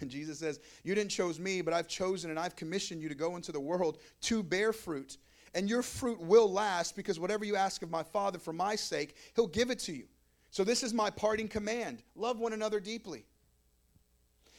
And 0.00 0.10
Jesus 0.10 0.38
says, 0.38 0.60
You 0.84 0.94
didn't 0.94 1.10
choose 1.10 1.40
me, 1.40 1.62
but 1.62 1.74
I've 1.74 1.88
chosen 1.88 2.30
and 2.30 2.38
I've 2.38 2.56
commissioned 2.56 3.02
you 3.02 3.08
to 3.08 3.14
go 3.14 3.36
into 3.36 3.52
the 3.52 3.60
world 3.60 3.98
to 4.22 4.42
bear 4.42 4.72
fruit. 4.72 5.18
And 5.54 5.68
your 5.68 5.82
fruit 5.82 6.20
will 6.20 6.50
last 6.50 6.96
because 6.96 7.18
whatever 7.18 7.44
you 7.44 7.56
ask 7.56 7.82
of 7.82 7.90
my 7.90 8.02
Father 8.02 8.38
for 8.38 8.52
my 8.52 8.76
sake, 8.76 9.16
he'll 9.34 9.46
give 9.46 9.70
it 9.70 9.78
to 9.80 9.92
you. 9.92 10.04
So 10.50 10.64
this 10.64 10.82
is 10.82 10.94
my 10.94 11.10
parting 11.10 11.48
command 11.48 12.02
love 12.14 12.38
one 12.38 12.52
another 12.52 12.80
deeply. 12.80 13.24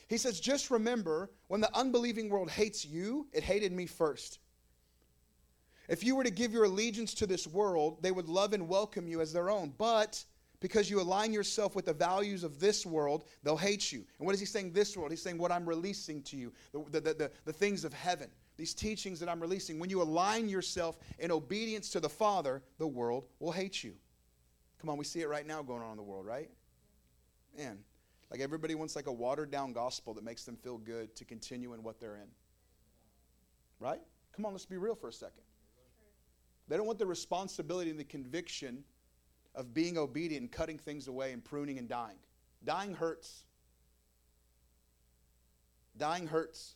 He 0.07 0.18
says, 0.18 0.39
Just 0.39 0.71
remember, 0.71 1.30
when 1.47 1.62
the 1.62 1.75
unbelieving 1.75 2.30
world 2.30 2.50
hates 2.50 2.86
you, 2.86 3.27
it 3.31 3.44
hated 3.44 3.71
me 3.71 3.86
first. 3.86 4.39
If 5.88 6.03
you 6.03 6.16
were 6.16 6.23
to 6.23 6.31
give 6.31 6.52
your 6.52 6.66
allegiance 6.66 7.13
to 7.16 7.25
this 7.25 7.47
world, 7.47 8.02
they 8.02 8.11
would 8.11 8.30
love 8.30 8.54
and 8.54 8.68
welcome 8.68 9.07
you 9.07 9.21
as 9.21 9.33
their 9.33 9.49
own. 9.49 9.73
But 9.78 10.23
because 10.59 10.90
you 10.90 11.02
align 11.02 11.33
yourself 11.33 11.75
with 11.75 11.85
the 11.85 11.94
values 11.94 12.44
of 12.44 12.59
this 12.59 12.85
world, 12.85 13.25
they'll 13.44 13.57
hate 13.57 13.92
you. 13.92 14.06
And 14.19 14.25
what 14.25 14.33
is 14.33 14.40
he 14.40 14.45
saying, 14.45 14.73
this 14.73 14.95
world? 14.95 15.11
He's 15.11 15.21
saying 15.21 15.37
what 15.37 15.52
I'm 15.52 15.68
releasing 15.68 16.21
to 16.23 16.37
you, 16.37 16.54
the, 16.71 16.99
the, 16.99 17.13
the, 17.13 17.31
the, 17.45 17.54
things 17.54 17.83
of 17.83 17.94
heaven, 17.94 18.30
these 18.59 18.73
teachings 18.73 19.21
that 19.21 19.30
I'm 19.30 19.39
releasing. 19.39 19.80
When 19.80 19.89
you 19.89 20.01
align 20.01 20.49
yourself 20.49 20.97
in 21.18 21.31
obedience 21.31 21.89
to 21.92 22.01
the 22.01 22.09
Father, 22.09 22.61
the 22.78 22.85
world 22.85 23.25
will 23.39 23.54
hate 23.54 23.85
you. 23.85 23.94
Come 24.81 24.89
on, 24.89 24.97
we 24.97 25.06
see 25.06 25.21
it 25.21 25.30
right 25.30 25.47
now 25.47 25.61
going 25.61 25.81
on 25.81 25.92
in 25.92 25.97
the 25.97 26.04
world, 26.04 26.25
right? 26.25 26.49
Man, 27.57 27.80
like 28.30 28.42
everybody 28.42 28.75
wants 28.75 28.97
like 28.97 29.07
a 29.07 29.13
watered 29.13 29.49
down 29.49 29.71
gospel 29.71 30.13
that 30.13 30.25
makes 30.25 30.44
them 30.44 30.57
feel 30.57 30.78
good 30.78 31.16
to 31.16 31.23
continue 31.23 31.73
in 31.73 31.83
what 31.83 32.01
they're 32.01 32.18
in. 32.18 32.28
Right? 33.80 34.01
Come 34.35 34.45
on, 34.45 34.51
let's 34.51 34.66
be 34.66 34.78
real 34.78 34.94
for 34.95 35.07
a 35.07 35.13
second. 35.13 35.44
They 36.68 36.75
don't 36.75 36.85
want 36.85 36.99
the 36.99 37.06
responsibility 37.06 37.89
and 37.89 37.99
the 37.99 38.04
conviction 38.04 38.83
of 39.56 39.73
being 39.73 39.97
obedient 39.97 40.42
and 40.42 40.51
cutting 40.51 40.78
things 40.78 41.07
away 41.07 41.31
and 41.31 41.44
pruning 41.44 41.80
and 41.80 41.87
dying. 41.87 42.18
Dying 42.66 42.94
hurts. 42.94 43.45
Dying 45.97 46.28
hurts. 46.28 46.75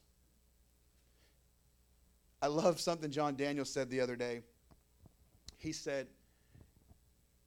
I 2.44 2.48
love 2.48 2.82
something 2.82 3.10
John 3.10 3.38
Daniel 3.38 3.64
said 3.64 3.90
the 3.90 4.02
other 4.02 4.18
day. 4.18 4.42
He 5.60 5.72
said 5.72 6.08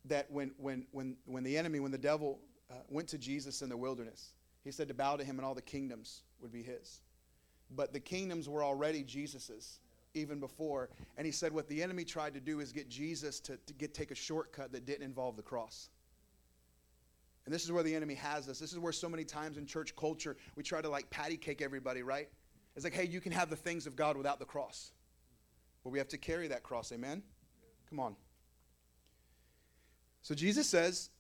that 0.07 0.31
when, 0.31 0.53
when, 0.57 0.87
when, 0.91 1.17
when 1.27 1.45
the 1.45 1.59
enemy, 1.59 1.81
when 1.81 1.91
the 1.93 1.99
devil 1.99 2.39
uh, 2.71 2.77
went 2.89 3.07
to 3.09 3.19
Jesus 3.19 3.61
in 3.61 3.69
the 3.69 3.77
wilderness, 3.77 4.33
he 4.65 4.71
said 4.71 4.89
to 4.89 4.95
bow 4.95 5.17
to 5.17 5.23
him 5.23 5.37
and 5.37 5.45
all 5.45 5.55
the 5.55 5.61
kingdoms 5.61 6.23
would 6.41 6.51
be 6.51 6.63
his. 6.63 7.03
But 7.71 7.93
the 7.93 8.01
kingdoms 8.01 8.49
were 8.49 8.65
already 8.65 9.03
Jesus's 9.03 9.81
even 10.15 10.41
before. 10.41 10.89
And 11.19 11.27
he 11.27 11.33
said 11.33 11.53
what 11.53 11.69
the 11.69 11.83
enemy 11.83 12.07
tried 12.07 12.33
to 12.33 12.41
do 12.41 12.61
is 12.61 12.73
get 12.73 12.89
Jesus 12.89 13.39
to, 13.41 13.59
to 13.67 13.75
get, 13.75 13.93
take 13.93 14.13
a 14.13 14.15
shortcut 14.15 14.73
that 14.73 14.87
didn't 14.87 15.03
involve 15.03 15.37
the 15.37 15.43
cross. 15.43 15.91
And 17.45 17.55
this 17.55 17.65
is 17.65 17.71
where 17.71 17.83
the 17.83 17.95
enemy 17.95 18.15
has 18.15 18.49
us. 18.49 18.59
This 18.59 18.73
is 18.73 18.79
where 18.79 18.93
so 18.93 19.11
many 19.11 19.25
times 19.25 19.59
in 19.59 19.67
church 19.67 19.95
culture 19.95 20.39
we 20.57 20.63
try 20.63 20.81
to 20.81 20.89
like 20.89 21.11
patty 21.11 21.37
cake 21.37 21.61
everybody, 21.61 22.03
right? 22.03 22.31
It's 22.77 22.85
like, 22.85 22.95
hey, 22.95 23.07
you 23.07 23.21
can 23.21 23.33
have 23.33 23.51
the 23.51 23.57
things 23.57 23.87
of 23.87 23.97
God 23.97 24.17
without 24.17 24.39
the 24.39 24.45
cross. 24.45 24.93
But 25.83 25.91
we 25.91 25.99
have 25.99 26.09
to 26.09 26.19
carry 26.19 26.47
that 26.49 26.63
cross, 26.63 26.93
amen? 26.93 27.23
Come 27.89 27.99
on. 27.99 28.17
So 30.23 30.35
Jesus 30.35 30.69
says, 30.69 31.11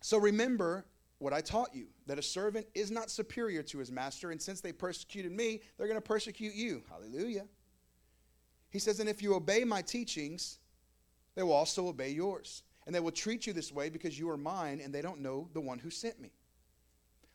so 0.00 0.18
remember 0.18 0.84
what 1.18 1.32
I 1.32 1.40
taught 1.40 1.74
you. 1.74 1.86
that 2.06 2.18
a 2.18 2.22
servant 2.22 2.66
is 2.74 2.90
not 2.90 3.10
superior 3.10 3.62
to 3.62 3.78
his 3.78 3.92
master, 3.92 4.32
and 4.32 4.42
since 4.42 4.60
they 4.60 4.72
persecuted 4.72 5.30
me, 5.30 5.60
they're 5.78 5.86
going 5.86 5.96
to 5.96 6.00
persecute 6.00 6.54
you. 6.54 6.82
Hallelujah. 6.90 7.46
He 8.70 8.80
says, 8.80 8.98
And 8.98 9.08
if 9.08 9.22
you 9.22 9.34
obey 9.34 9.62
my 9.62 9.82
teachings, 9.82 10.58
they 11.36 11.44
will 11.44 11.52
also 11.52 11.86
obey 11.86 12.10
yours. 12.10 12.64
And 12.84 12.94
they 12.94 12.98
will 12.98 13.12
treat 13.12 13.46
you 13.46 13.52
this 13.52 13.70
way 13.70 13.88
because 13.88 14.18
you 14.18 14.28
are 14.30 14.36
mine, 14.36 14.80
and 14.82 14.92
they 14.92 15.02
don't 15.02 15.20
know 15.20 15.48
the 15.52 15.60
one 15.60 15.78
who 15.78 15.90
sent 15.90 16.20
me. 16.20 16.32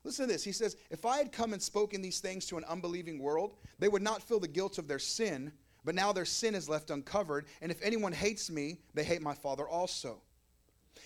Listen 0.07 0.25
to 0.25 0.31
this. 0.31 0.45
He 0.45 0.53
says, 0.53 0.77
If 0.89 1.05
I 1.05 1.17
had 1.17 1.33
come 1.33 1.51
and 1.51 1.61
spoken 1.61 2.01
these 2.01 2.21
things 2.21 2.45
to 2.45 2.57
an 2.57 2.63
unbelieving 2.63 3.19
world, 3.19 3.55
they 3.77 3.89
would 3.89 4.01
not 4.01 4.23
feel 4.23 4.39
the 4.39 4.47
guilt 4.47 4.77
of 4.77 4.87
their 4.87 4.99
sin, 4.99 5.51
but 5.83 5.95
now 5.95 6.13
their 6.13 6.23
sin 6.23 6.55
is 6.55 6.69
left 6.69 6.91
uncovered. 6.91 7.45
And 7.61 7.69
if 7.69 7.81
anyone 7.81 8.13
hates 8.13 8.49
me, 8.49 8.77
they 8.93 9.03
hate 9.03 9.21
my 9.21 9.33
Father 9.33 9.67
also. 9.67 10.21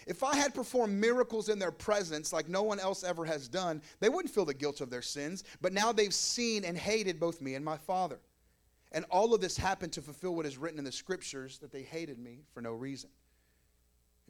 If 0.05 0.23
I 0.23 0.35
had 0.35 0.53
performed 0.53 0.93
miracles 0.93 1.49
in 1.49 1.57
their 1.57 1.71
presence 1.71 2.31
like 2.31 2.47
no 2.47 2.61
one 2.61 2.79
else 2.79 3.03
ever 3.03 3.25
has 3.25 3.47
done, 3.47 3.81
they 4.01 4.09
wouldn't 4.09 4.31
feel 4.35 4.45
the 4.45 4.53
guilt 4.53 4.81
of 4.81 4.91
their 4.91 5.01
sins, 5.01 5.45
but 5.61 5.73
now 5.73 5.91
they've 5.91 6.13
seen 6.13 6.63
and 6.63 6.77
hated 6.77 7.19
both 7.19 7.41
me 7.41 7.55
and 7.55 7.65
my 7.65 7.77
Father. 7.77 8.19
And 8.91 9.05
all 9.09 9.33
of 9.33 9.41
this 9.41 9.57
happened 9.57 9.93
to 9.93 10.03
fulfill 10.03 10.35
what 10.35 10.45
is 10.45 10.59
written 10.59 10.77
in 10.77 10.85
the 10.85 10.91
scriptures 10.91 11.57
that 11.57 11.71
they 11.71 11.81
hated 11.81 12.19
me 12.19 12.43
for 12.53 12.61
no 12.61 12.73
reason. 12.73 13.09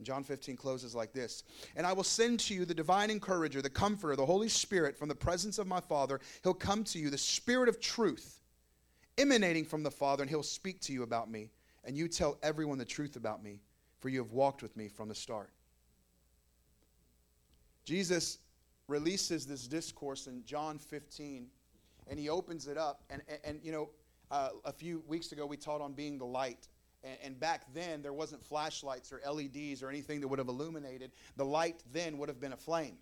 John 0.04 0.24
15 0.24 0.56
closes 0.56 0.94
like 0.94 1.12
this 1.12 1.44
And 1.76 1.86
I 1.86 1.92
will 1.92 2.04
send 2.04 2.40
to 2.40 2.54
you 2.54 2.64
the 2.64 2.74
divine 2.74 3.10
encourager, 3.10 3.62
the 3.62 3.70
comforter, 3.70 4.16
the 4.16 4.26
Holy 4.26 4.48
Spirit 4.48 4.98
from 4.98 5.08
the 5.08 5.14
presence 5.14 5.58
of 5.58 5.66
my 5.66 5.80
Father. 5.80 6.20
He'll 6.42 6.54
come 6.54 6.84
to 6.84 6.98
you, 6.98 7.10
the 7.10 7.18
Spirit 7.18 7.68
of 7.68 7.80
truth, 7.80 8.40
emanating 9.18 9.64
from 9.64 9.82
the 9.82 9.90
Father, 9.90 10.22
and 10.22 10.30
he'll 10.30 10.42
speak 10.42 10.80
to 10.82 10.92
you 10.92 11.02
about 11.02 11.30
me. 11.30 11.50
And 11.84 11.96
you 11.96 12.08
tell 12.08 12.38
everyone 12.42 12.78
the 12.78 12.84
truth 12.84 13.16
about 13.16 13.42
me, 13.42 13.60
for 14.00 14.08
you 14.08 14.18
have 14.18 14.32
walked 14.32 14.62
with 14.62 14.76
me 14.76 14.88
from 14.88 15.08
the 15.08 15.14
start. 15.14 15.50
Jesus 17.84 18.38
releases 18.86 19.46
this 19.46 19.66
discourse 19.66 20.26
in 20.26 20.44
John 20.44 20.78
15, 20.78 21.46
and 22.08 22.18
he 22.18 22.28
opens 22.28 22.68
it 22.68 22.78
up. 22.78 23.02
And, 23.10 23.22
and, 23.28 23.38
and 23.44 23.60
you 23.62 23.72
know, 23.72 23.90
uh, 24.30 24.50
a 24.64 24.72
few 24.72 25.02
weeks 25.06 25.32
ago 25.32 25.44
we 25.46 25.56
taught 25.56 25.80
on 25.80 25.92
being 25.92 26.18
the 26.18 26.24
light. 26.24 26.68
And, 27.04 27.16
and 27.24 27.40
back 27.40 27.72
then, 27.74 28.02
there 28.02 28.12
wasn't 28.12 28.44
flashlights 28.44 29.12
or 29.12 29.20
LEDs 29.30 29.82
or 29.82 29.88
anything 29.88 30.20
that 30.20 30.28
would 30.28 30.38
have 30.38 30.48
illuminated. 30.48 31.12
The 31.36 31.44
light 31.44 31.82
then 31.92 32.18
would 32.18 32.28
have 32.28 32.40
been 32.40 32.52
a 32.52 32.56
flame. 32.56 32.96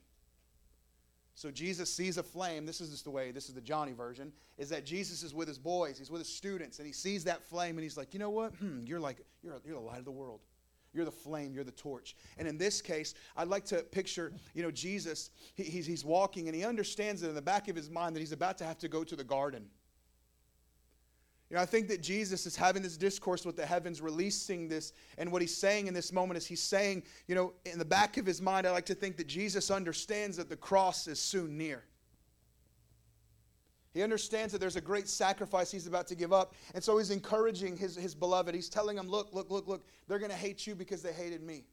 So 1.35 1.51
Jesus 1.51 1.93
sees 1.93 2.19
a 2.19 2.23
flame. 2.23 2.67
This 2.67 2.81
is 2.81 2.91
just 2.91 3.05
the 3.05 3.11
way, 3.11 3.31
this 3.31 3.49
is 3.49 3.55
the 3.55 3.63
Johnny 3.63 3.93
version, 3.93 4.33
is 4.59 4.69
that 4.69 4.85
Jesus 4.85 5.23
is 5.23 5.33
with 5.33 5.49
his 5.49 5.59
boys, 5.59 5.97
he's 5.97 6.11
with 6.11 6.21
his 6.21 6.29
students, 6.29 6.79
and 6.79 6.87
he 6.87 6.93
sees 6.93 7.25
that 7.25 7.43
flame 7.43 7.77
and 7.77 7.83
he's 7.83 7.97
like, 7.97 8.13
you 8.13 8.21
know 8.21 8.31
what? 8.31 8.53
Hmm, 8.57 8.83
you're 8.85 9.01
like, 9.01 9.25
you're, 9.43 9.55
you're 9.65 9.77
the 9.77 9.81
light 9.81 9.99
of 9.99 10.05
the 10.05 10.11
world. 10.11 10.41
You're 10.93 11.05
the 11.05 11.11
flame, 11.11 11.55
you're 11.55 11.65
the 11.65 11.71
torch. 11.71 12.17
And 12.37 12.49
in 12.49 12.59
this 12.59 12.83
case, 12.83 13.15
I'd 13.37 13.49
like 13.49 13.65
to 13.67 13.83
picture, 13.83 14.33
you 14.55 14.63
know, 14.63 14.71
Jesus, 14.71 15.31
he, 15.55 15.63
he's, 15.63 15.87
he's 15.87 16.05
walking 16.05 16.49
and 16.49 16.55
he 16.55 16.65
understands 16.65 17.23
it 17.23 17.29
in 17.29 17.35
the 17.35 17.41
back 17.41 17.69
of 17.69 17.77
his 17.77 17.89
mind 17.89 18.17
that 18.17 18.21
he's 18.21 18.33
about 18.33 18.59
to 18.59 18.65
have 18.65 18.79
to 18.79 18.89
go 18.89 19.05
to 19.05 19.15
the 19.15 19.25
garden. 19.25 19.67
You 21.51 21.57
know, 21.57 21.63
I 21.63 21.67
think 21.67 21.89
that 21.89 22.01
Jesus 22.01 22.47
is 22.47 22.55
having 22.55 22.81
this 22.81 22.97
discourse 22.97 23.45
with 23.45 23.57
the 23.57 23.67
heavens, 23.67 24.01
releasing 24.01 24.69
this, 24.69 24.93
and 25.19 25.33
what 25.33 25.43
he's 25.43 25.57
saying 25.57 25.89
in 25.89 25.95
this 25.95 26.13
moment 26.13 26.39
is 26.39 26.47
he's 26.47 26.63
saying, 26.63 27.03
you 27.27 27.35
know, 27.35 27.53
in 27.65 27.77
the 27.77 27.85
back 27.85 28.17
of 28.19 28.25
his 28.25 28.41
mind, 28.41 28.69
I 28.69 28.71
like 28.71 28.87
to 28.87 28.95
think 28.95 29.17
that 29.17 29.27
Jesus 29.27 29.69
understands 29.69 30.37
that 30.37 30.49
the 30.49 30.57
cross 30.57 31.09
is 31.09 31.19
soon 31.19 31.59
near. 31.59 31.83
He 33.93 34.03
understands 34.05 34.53
that 34.53 34.61
there's 34.61 34.77
a 34.77 34.81
great 34.81 35.09
sacrifice 35.09 35.73
he's 35.73 35.89
about 35.89 36.07
to 36.07 36.15
give 36.15 36.33
up. 36.33 36.55
And 36.75 36.85
so 36.85 36.99
he's 36.99 37.11
encouraging 37.11 37.77
his, 37.77 37.97
his 37.97 38.15
beloved. 38.15 38.55
He's 38.55 38.69
telling 38.69 38.97
them, 38.97 39.09
look, 39.09 39.31
look, 39.33 39.51
look, 39.51 39.67
look, 39.67 39.85
they're 40.07 40.21
going 40.21 40.31
to 40.31 40.37
hate 40.37 40.65
you 40.69 40.77
because 40.77 41.03
they 41.03 41.13
hated 41.13 41.43
me. 41.43 41.65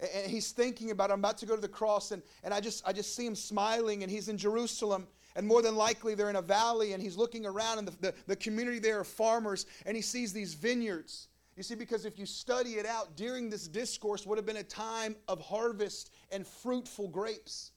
And, 0.00 0.10
and 0.12 0.30
he's 0.30 0.50
thinking 0.50 0.90
about, 0.90 1.12
I'm 1.12 1.20
about 1.20 1.38
to 1.38 1.46
go 1.46 1.54
to 1.54 1.62
the 1.62 1.68
cross, 1.68 2.10
and, 2.10 2.20
and 2.42 2.52
I, 2.52 2.58
just, 2.58 2.82
I 2.84 2.92
just 2.92 3.14
see 3.14 3.24
him 3.24 3.36
smiling, 3.36 4.02
and 4.02 4.10
he's 4.10 4.28
in 4.28 4.36
Jerusalem. 4.36 5.06
And 5.36 5.46
more 5.46 5.62
than 5.62 5.74
likely, 5.74 6.14
they're 6.14 6.30
in 6.30 6.36
a 6.36 6.42
valley, 6.42 6.92
and 6.92 7.02
he's 7.02 7.16
looking 7.16 7.44
around, 7.44 7.78
and 7.78 7.88
the, 7.88 7.96
the, 8.00 8.14
the 8.26 8.36
community 8.36 8.78
there 8.78 9.00
are 9.00 9.04
farmers, 9.04 9.66
and 9.84 9.96
he 9.96 10.02
sees 10.02 10.32
these 10.32 10.54
vineyards. 10.54 11.28
You 11.56 11.62
see, 11.62 11.74
because 11.74 12.04
if 12.04 12.18
you 12.18 12.26
study 12.26 12.72
it 12.72 12.86
out, 12.86 13.16
during 13.16 13.48
this 13.48 13.68
discourse 13.68 14.26
would 14.26 14.38
have 14.38 14.46
been 14.46 14.56
a 14.56 14.62
time 14.62 15.16
of 15.28 15.40
harvest 15.40 16.10
and 16.30 16.46
fruitful 16.46 17.08
grapes. 17.08 17.72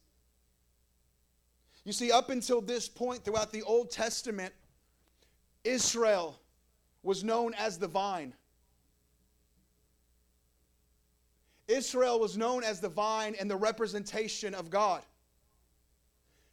You 1.83 1.93
see, 1.93 2.11
up 2.11 2.29
until 2.29 2.59
this 2.59 2.89
point 2.89 3.23
throughout 3.23 3.51
the 3.51 3.63
Old 3.63 3.91
Testament, 3.91 4.53
Israel 5.63 6.39
was 7.03 7.23
known 7.23 7.53
as 7.53 7.77
the 7.77 7.87
vine. 7.87 8.33
Israel 11.67 12.19
was 12.19 12.37
known 12.37 12.63
as 12.63 12.79
the 12.79 12.89
vine 12.89 13.35
and 13.39 13.49
the 13.49 13.55
representation 13.55 14.53
of 14.53 14.69
God. 14.69 15.01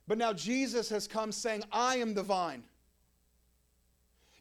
But 0.07 0.19
now 0.19 0.33
Jesus 0.33 0.89
has 0.91 1.07
come 1.07 1.33
saying, 1.33 1.65
I 1.73 1.97
am 1.97 2.15
the 2.15 2.23
vine. 2.23 2.63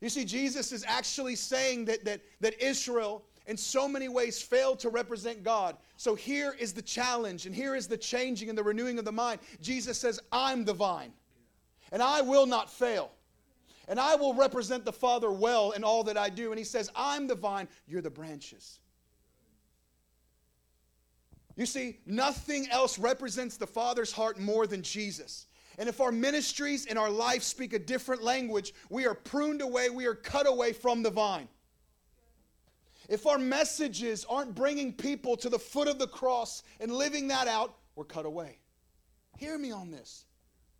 You 0.02 0.10
see, 0.10 0.26
Jesus 0.26 0.72
is 0.74 0.84
actually 0.86 1.36
saying 1.36 1.86
that, 1.86 2.04
that, 2.04 2.22
that 2.42 2.62
Israel 2.62 3.24
in 3.46 3.58
so 3.58 3.88
many 3.88 4.08
ways 4.08 4.42
failed 4.42 4.80
to 4.80 4.90
represent 4.90 5.44
God. 5.44 5.78
So 5.98 6.16
here 6.16 6.56
is 6.60 6.74
the 6.74 6.82
challenge, 6.82 7.46
and 7.46 7.54
here 7.54 7.76
is 7.76 7.88
the 7.88 7.98
changing 7.98 8.50
and 8.50 8.58
the 8.58 8.64
renewing 8.64 9.00
of 9.00 9.06
the 9.06 9.12
mind. 9.12 9.40
Jesus 9.62 9.98
says, 9.98 10.20
I'm 10.32 10.66
the 10.66 10.74
vine, 10.74 11.14
and 11.92 12.02
I 12.02 12.22
will 12.22 12.46
not 12.46 12.72
fail. 12.72 13.12
And 13.90 14.00
I 14.00 14.16
will 14.16 14.34
represent 14.34 14.86
the 14.86 14.94
Father 14.94 15.30
well 15.30 15.72
in 15.72 15.84
all 15.84 16.06
that 16.06 16.18
I 16.18 16.30
do. 16.30 16.52
And 16.52 16.58
he 16.58 16.64
says, 16.64 16.90
I'm 16.96 17.28
the 17.28 17.36
vine, 17.36 17.68
you're 17.86 18.02
the 18.02 18.10
branches. 18.10 18.80
You 21.58 21.66
see, 21.66 22.00
nothing 22.06 22.70
else 22.72 22.98
represents 22.98 23.58
the 23.58 23.68
Father's 23.68 24.12
heart 24.12 24.40
more 24.40 24.66
than 24.66 24.82
Jesus. 24.82 25.48
And 25.78 25.90
if 25.90 26.02
our 26.02 26.12
ministries 26.12 26.86
and 26.86 26.98
our 27.00 27.10
life 27.10 27.44
speak 27.44 27.74
a 27.74 27.80
different 27.80 28.24
language, 28.24 28.74
we 28.90 29.06
are 29.06 29.16
pruned 29.16 29.62
away, 29.62 29.90
we 29.90 30.06
are 30.06 30.16
cut 30.16 30.48
away 30.48 30.74
from 30.74 31.04
the 31.04 31.10
vine. 31.10 31.48
If 33.10 33.28
our 33.28 33.38
messages 33.38 34.26
aren't 34.30 34.56
bringing 34.56 34.94
people 34.94 35.36
to 35.38 35.50
the 35.50 35.60
foot 35.60 35.88
of 35.88 36.00
the 36.00 36.08
cross 36.08 36.64
and 36.80 36.92
living 36.92 37.28
that 37.30 37.48
out, 37.48 37.76
we're 37.96 38.06
cut 38.06 38.26
away. 38.26 38.60
Hear 39.38 39.58
me 39.58 39.72
on 39.72 39.92
this. 39.92 40.26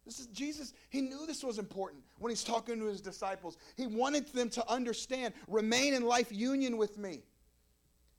This 0.06 0.20
is 0.20 0.28
Jesus. 0.28 0.74
He 0.90 1.02
knew 1.02 1.26
this 1.26 1.44
was 1.44 1.60
important 1.60 2.04
when 2.20 2.30
he's 2.30 2.44
talking 2.44 2.80
to 2.80 2.86
his 2.86 3.02
disciples. 3.02 3.58
He 3.78 3.88
wanted 3.88 4.28
them 4.28 4.50
to 4.52 4.70
understand, 4.70 5.34
remain 5.48 5.94
in 5.94 6.04
life 6.04 6.32
union 6.32 6.78
with 6.78 6.98
me. 6.98 7.24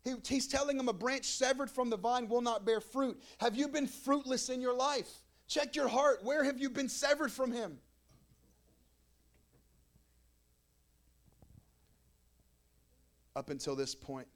He, 0.02 0.14
he's 0.26 0.47
telling 0.47 0.76
them 0.76 0.88
a 0.88 0.95
branch 0.95 1.26
severed 1.26 1.71
from 1.71 1.90
the 1.90 1.97
vine 1.97 2.28
will 2.28 2.40
not 2.40 2.64
bear 2.64 2.81
fruit. 2.81 3.21
Have 3.38 3.57
you 3.57 3.69
been 3.69 3.87
fruitless 3.87 4.49
in 4.49 4.61
your 4.61 4.75
life? 4.75 5.24
Check 5.46 5.76
your 5.76 5.88
heart. 5.88 6.20
Where 6.22 6.44
have 6.44 6.58
you 6.58 6.70
been 6.70 6.88
severed 6.88 7.30
from 7.30 7.52
him? 7.52 7.78
Up 13.36 13.50
until 13.50 13.74
this 13.74 13.94
point, 13.94 14.28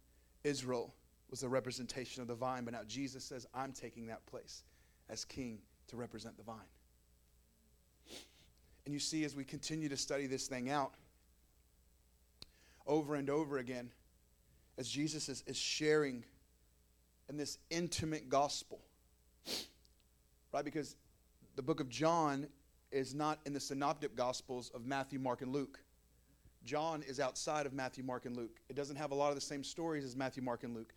Israel 0.45 0.93
was 1.31 1.41
the 1.41 1.49
representation 1.49 2.23
of 2.23 2.29
the 2.29 2.35
vine, 2.35 2.65
but 2.65 2.75
now 2.75 2.83
Jesus 2.87 3.25
says, 3.25 3.47
I'm 3.55 3.73
taking 3.73 4.07
that 4.07 4.25
place 4.27 4.65
as 5.09 5.25
king 5.25 5.59
to 5.89 5.97
represent 5.97 6.37
the 6.37 6.43
vine. 6.43 6.57
And 8.85 8.95
you 8.95 9.01
see, 9.01 9.25
as 9.25 9.37
we 9.37 9.45
continue 9.45 9.89
to 9.91 9.97
study 9.97 10.27
this 10.27 10.47
thing 10.47 10.71
out 10.71 10.95
over 12.87 13.15
and 13.15 13.29
over 13.29 13.59
again, 13.59 13.91
as 14.79 14.89
Jesus 14.89 15.29
is, 15.29 15.45
is 15.47 15.57
sharing 15.57 16.25
in 17.29 17.37
this 17.37 17.59
intimate 17.69 18.29
gospel, 18.29 18.81
Because 20.65 20.97
the 21.57 21.63
book 21.63 21.81
of 21.81 21.89
John 21.89 22.47
is 22.91 23.15
not 23.15 23.41
in 23.47 23.53
the 23.53 23.61
synoptic 23.61 24.17
gospels 24.17 24.71
of 24.75 24.87
Matthew, 24.87 25.19
Mark, 25.19 25.43
and 25.43 25.53
Luke. 25.53 25.81
John 26.65 27.03
is 27.03 27.21
outside 27.21 27.67
of 27.67 27.73
Matthew, 27.73 28.05
Mark, 28.05 28.27
and 28.27 28.37
Luke. 28.37 28.61
It 28.69 28.77
doesn't 28.77 28.97
have 28.97 29.11
a 29.11 29.15
lot 29.15 29.29
of 29.29 29.35
the 29.35 29.41
same 29.41 29.63
stories 29.63 30.05
as 30.05 30.17
Matthew, 30.17 30.43
Mark, 30.43 30.65
and 30.65 30.75
Luke. 30.75 30.95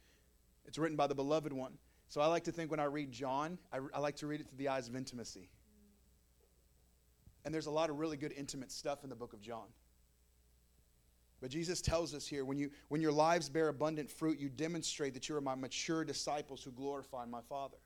It's 0.65 0.77
written 0.77 0.97
by 0.97 1.07
the 1.07 1.15
beloved 1.15 1.53
one. 1.53 1.73
So 2.07 2.21
I 2.21 2.27
like 2.27 2.43
to 2.43 2.51
think 2.51 2.71
when 2.71 2.79
I 2.79 2.85
read 2.85 3.11
John, 3.11 3.57
I, 3.71 3.79
I 3.93 3.99
like 3.99 4.17
to 4.17 4.27
read 4.27 4.41
it 4.41 4.47
through 4.49 4.57
the 4.57 4.67
eyes 4.67 4.87
of 4.87 4.95
intimacy. 4.95 5.49
And 7.45 7.53
there's 7.53 7.67
a 7.67 7.71
lot 7.71 7.89
of 7.89 7.99
really 7.99 8.17
good 8.17 8.33
intimate 8.33 8.71
stuff 8.71 9.03
in 9.03 9.09
the 9.09 9.15
book 9.15 9.33
of 9.33 9.41
John. 9.41 9.67
But 11.41 11.49
Jesus 11.49 11.81
tells 11.81 12.13
us 12.13 12.27
here 12.27 12.45
when, 12.45 12.57
you, 12.57 12.69
when 12.89 13.01
your 13.01 13.11
lives 13.11 13.49
bear 13.49 13.69
abundant 13.69 14.11
fruit, 14.11 14.39
you 14.39 14.47
demonstrate 14.49 15.13
that 15.15 15.27
you 15.27 15.35
are 15.35 15.41
my 15.41 15.55
mature 15.55 16.03
disciples 16.03 16.61
who 16.61 16.71
glorify 16.71 17.25
my 17.25 17.41
Father. 17.49 17.77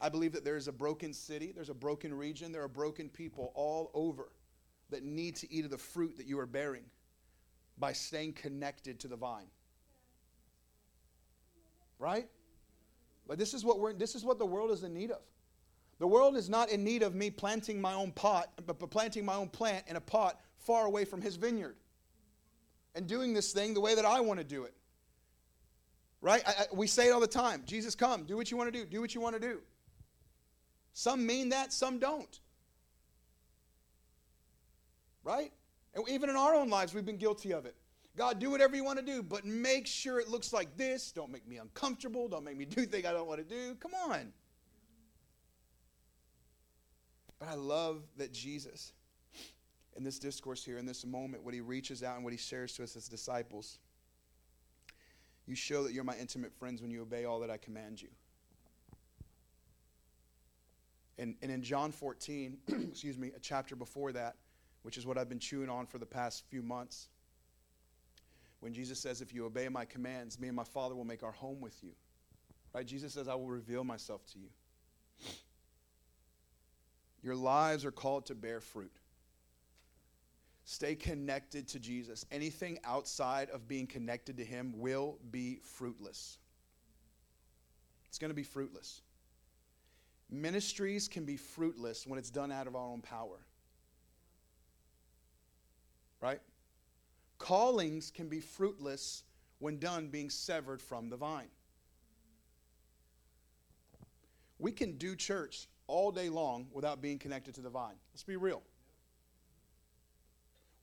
I 0.00 0.08
believe 0.08 0.32
that 0.32 0.44
there 0.44 0.56
is 0.56 0.68
a 0.68 0.72
broken 0.72 1.12
city, 1.12 1.52
there's 1.54 1.68
a 1.68 1.74
broken 1.74 2.14
region, 2.14 2.52
there 2.52 2.62
are 2.62 2.68
broken 2.68 3.08
people 3.08 3.52
all 3.54 3.90
over 3.92 4.28
that 4.90 5.04
need 5.04 5.36
to 5.36 5.52
eat 5.52 5.64
of 5.64 5.70
the 5.70 5.78
fruit 5.78 6.16
that 6.16 6.26
you 6.26 6.38
are 6.38 6.46
bearing 6.46 6.84
by 7.78 7.92
staying 7.92 8.32
connected 8.32 9.00
to 9.00 9.08
the 9.08 9.16
vine. 9.16 9.46
Right? 11.98 12.28
But 13.26 13.38
this 13.38 13.54
is 13.54 13.64
what 13.64 13.78
we're 13.78 13.92
this 13.92 14.14
is 14.14 14.24
what 14.24 14.38
the 14.38 14.46
world 14.46 14.70
is 14.70 14.82
in 14.82 14.94
need 14.94 15.10
of. 15.10 15.20
The 15.98 16.06
world 16.06 16.36
is 16.36 16.48
not 16.48 16.70
in 16.70 16.82
need 16.82 17.02
of 17.02 17.14
me 17.14 17.30
planting 17.30 17.78
my 17.78 17.92
own 17.92 18.10
pot, 18.12 18.50
but 18.66 18.78
planting 18.90 19.24
my 19.24 19.34
own 19.34 19.48
plant 19.48 19.84
in 19.86 19.96
a 19.96 20.00
pot 20.00 20.40
far 20.56 20.86
away 20.86 21.04
from 21.04 21.20
his 21.20 21.36
vineyard. 21.36 21.76
And 22.94 23.06
doing 23.06 23.34
this 23.34 23.52
thing 23.52 23.74
the 23.74 23.80
way 23.80 23.94
that 23.94 24.06
I 24.06 24.20
want 24.20 24.40
to 24.40 24.44
do 24.44 24.64
it. 24.64 24.74
Right? 26.22 26.42
I, 26.46 26.50
I, 26.50 26.64
we 26.72 26.86
say 26.86 27.08
it 27.08 27.10
all 27.10 27.20
the 27.20 27.26
time. 27.26 27.62
Jesus, 27.66 27.94
come, 27.94 28.24
do 28.24 28.36
what 28.36 28.50
you 28.50 28.56
want 28.56 28.72
to 28.72 28.78
do, 28.78 28.86
do 28.86 29.00
what 29.00 29.14
you 29.14 29.20
want 29.20 29.34
to 29.34 29.40
do. 29.40 29.60
Some 31.00 31.24
mean 31.24 31.48
that, 31.48 31.72
some 31.72 31.98
don't. 31.98 32.40
Right? 35.24 35.50
And 35.94 36.06
even 36.10 36.28
in 36.28 36.36
our 36.36 36.54
own 36.54 36.68
lives, 36.68 36.92
we've 36.92 37.06
been 37.06 37.16
guilty 37.16 37.54
of 37.54 37.64
it. 37.64 37.74
God, 38.18 38.38
do 38.38 38.50
whatever 38.50 38.76
you 38.76 38.84
want 38.84 38.98
to 38.98 39.04
do, 39.04 39.22
but 39.22 39.46
make 39.46 39.86
sure 39.86 40.20
it 40.20 40.28
looks 40.28 40.52
like 40.52 40.76
this. 40.76 41.10
Don't 41.10 41.32
make 41.32 41.48
me 41.48 41.56
uncomfortable. 41.56 42.28
Don't 42.28 42.44
make 42.44 42.58
me 42.58 42.66
do 42.66 42.84
things 42.86 43.06
I 43.06 43.12
don't 43.12 43.26
want 43.26 43.38
to 43.38 43.46
do. 43.46 43.76
Come 43.76 43.92
on. 43.94 44.30
But 47.38 47.48
I 47.48 47.54
love 47.54 48.02
that 48.18 48.34
Jesus, 48.34 48.92
in 49.96 50.04
this 50.04 50.18
discourse 50.18 50.62
here, 50.62 50.76
in 50.76 50.84
this 50.84 51.06
moment, 51.06 51.42
when 51.42 51.54
he 51.54 51.62
reaches 51.62 52.02
out 52.02 52.16
and 52.16 52.24
what 52.24 52.34
he 52.34 52.38
shares 52.38 52.74
to 52.74 52.82
us 52.82 52.94
as 52.94 53.08
disciples, 53.08 53.78
you 55.46 55.54
show 55.54 55.82
that 55.82 55.94
you're 55.94 56.04
my 56.04 56.18
intimate 56.18 56.52
friends 56.52 56.82
when 56.82 56.90
you 56.90 57.00
obey 57.00 57.24
all 57.24 57.40
that 57.40 57.50
I 57.50 57.56
command 57.56 58.02
you. 58.02 58.08
And, 61.20 61.34
and 61.42 61.52
in 61.52 61.62
John 61.62 61.92
14, 61.92 62.56
excuse 62.88 63.18
me, 63.18 63.30
a 63.36 63.40
chapter 63.40 63.76
before 63.76 64.10
that, 64.12 64.36
which 64.82 64.96
is 64.96 65.06
what 65.06 65.18
I've 65.18 65.28
been 65.28 65.38
chewing 65.38 65.68
on 65.68 65.84
for 65.84 65.98
the 65.98 66.06
past 66.06 66.44
few 66.48 66.62
months, 66.62 67.08
when 68.60 68.72
Jesus 68.72 68.98
says, 68.98 69.20
If 69.20 69.34
you 69.34 69.44
obey 69.44 69.68
my 69.68 69.84
commands, 69.84 70.40
me 70.40 70.48
and 70.48 70.56
my 70.56 70.64
Father 70.64 70.94
will 70.94 71.04
make 71.04 71.22
our 71.22 71.32
home 71.32 71.60
with 71.60 71.84
you. 71.84 71.90
Right? 72.74 72.86
Jesus 72.86 73.12
says, 73.12 73.28
I 73.28 73.34
will 73.34 73.48
reveal 73.48 73.84
myself 73.84 74.24
to 74.32 74.38
you. 74.38 74.48
Your 77.22 77.36
lives 77.36 77.84
are 77.84 77.90
called 77.90 78.26
to 78.26 78.34
bear 78.34 78.62
fruit. 78.62 78.92
Stay 80.64 80.94
connected 80.94 81.68
to 81.68 81.78
Jesus. 81.78 82.24
Anything 82.30 82.78
outside 82.82 83.50
of 83.50 83.68
being 83.68 83.86
connected 83.86 84.38
to 84.38 84.44
Him 84.44 84.72
will 84.76 85.18
be 85.30 85.58
fruitless. 85.62 86.38
It's 88.08 88.18
going 88.18 88.30
to 88.30 88.34
be 88.34 88.42
fruitless. 88.42 89.02
Ministries 90.30 91.08
can 91.08 91.24
be 91.24 91.36
fruitless 91.36 92.06
when 92.06 92.18
it's 92.18 92.30
done 92.30 92.52
out 92.52 92.66
of 92.66 92.76
our 92.76 92.86
own 92.86 93.00
power. 93.00 93.44
Right? 96.20 96.40
Callings 97.38 98.10
can 98.10 98.28
be 98.28 98.40
fruitless 98.40 99.24
when 99.58 99.78
done 99.78 100.08
being 100.08 100.30
severed 100.30 100.80
from 100.80 101.08
the 101.08 101.16
vine. 101.16 101.48
We 104.58 104.72
can 104.72 104.98
do 104.98 105.16
church 105.16 105.68
all 105.86 106.12
day 106.12 106.28
long 106.28 106.66
without 106.72 107.00
being 107.00 107.18
connected 107.18 107.54
to 107.54 107.60
the 107.62 107.70
vine. 107.70 107.96
Let's 108.12 108.22
be 108.22 108.36
real. 108.36 108.62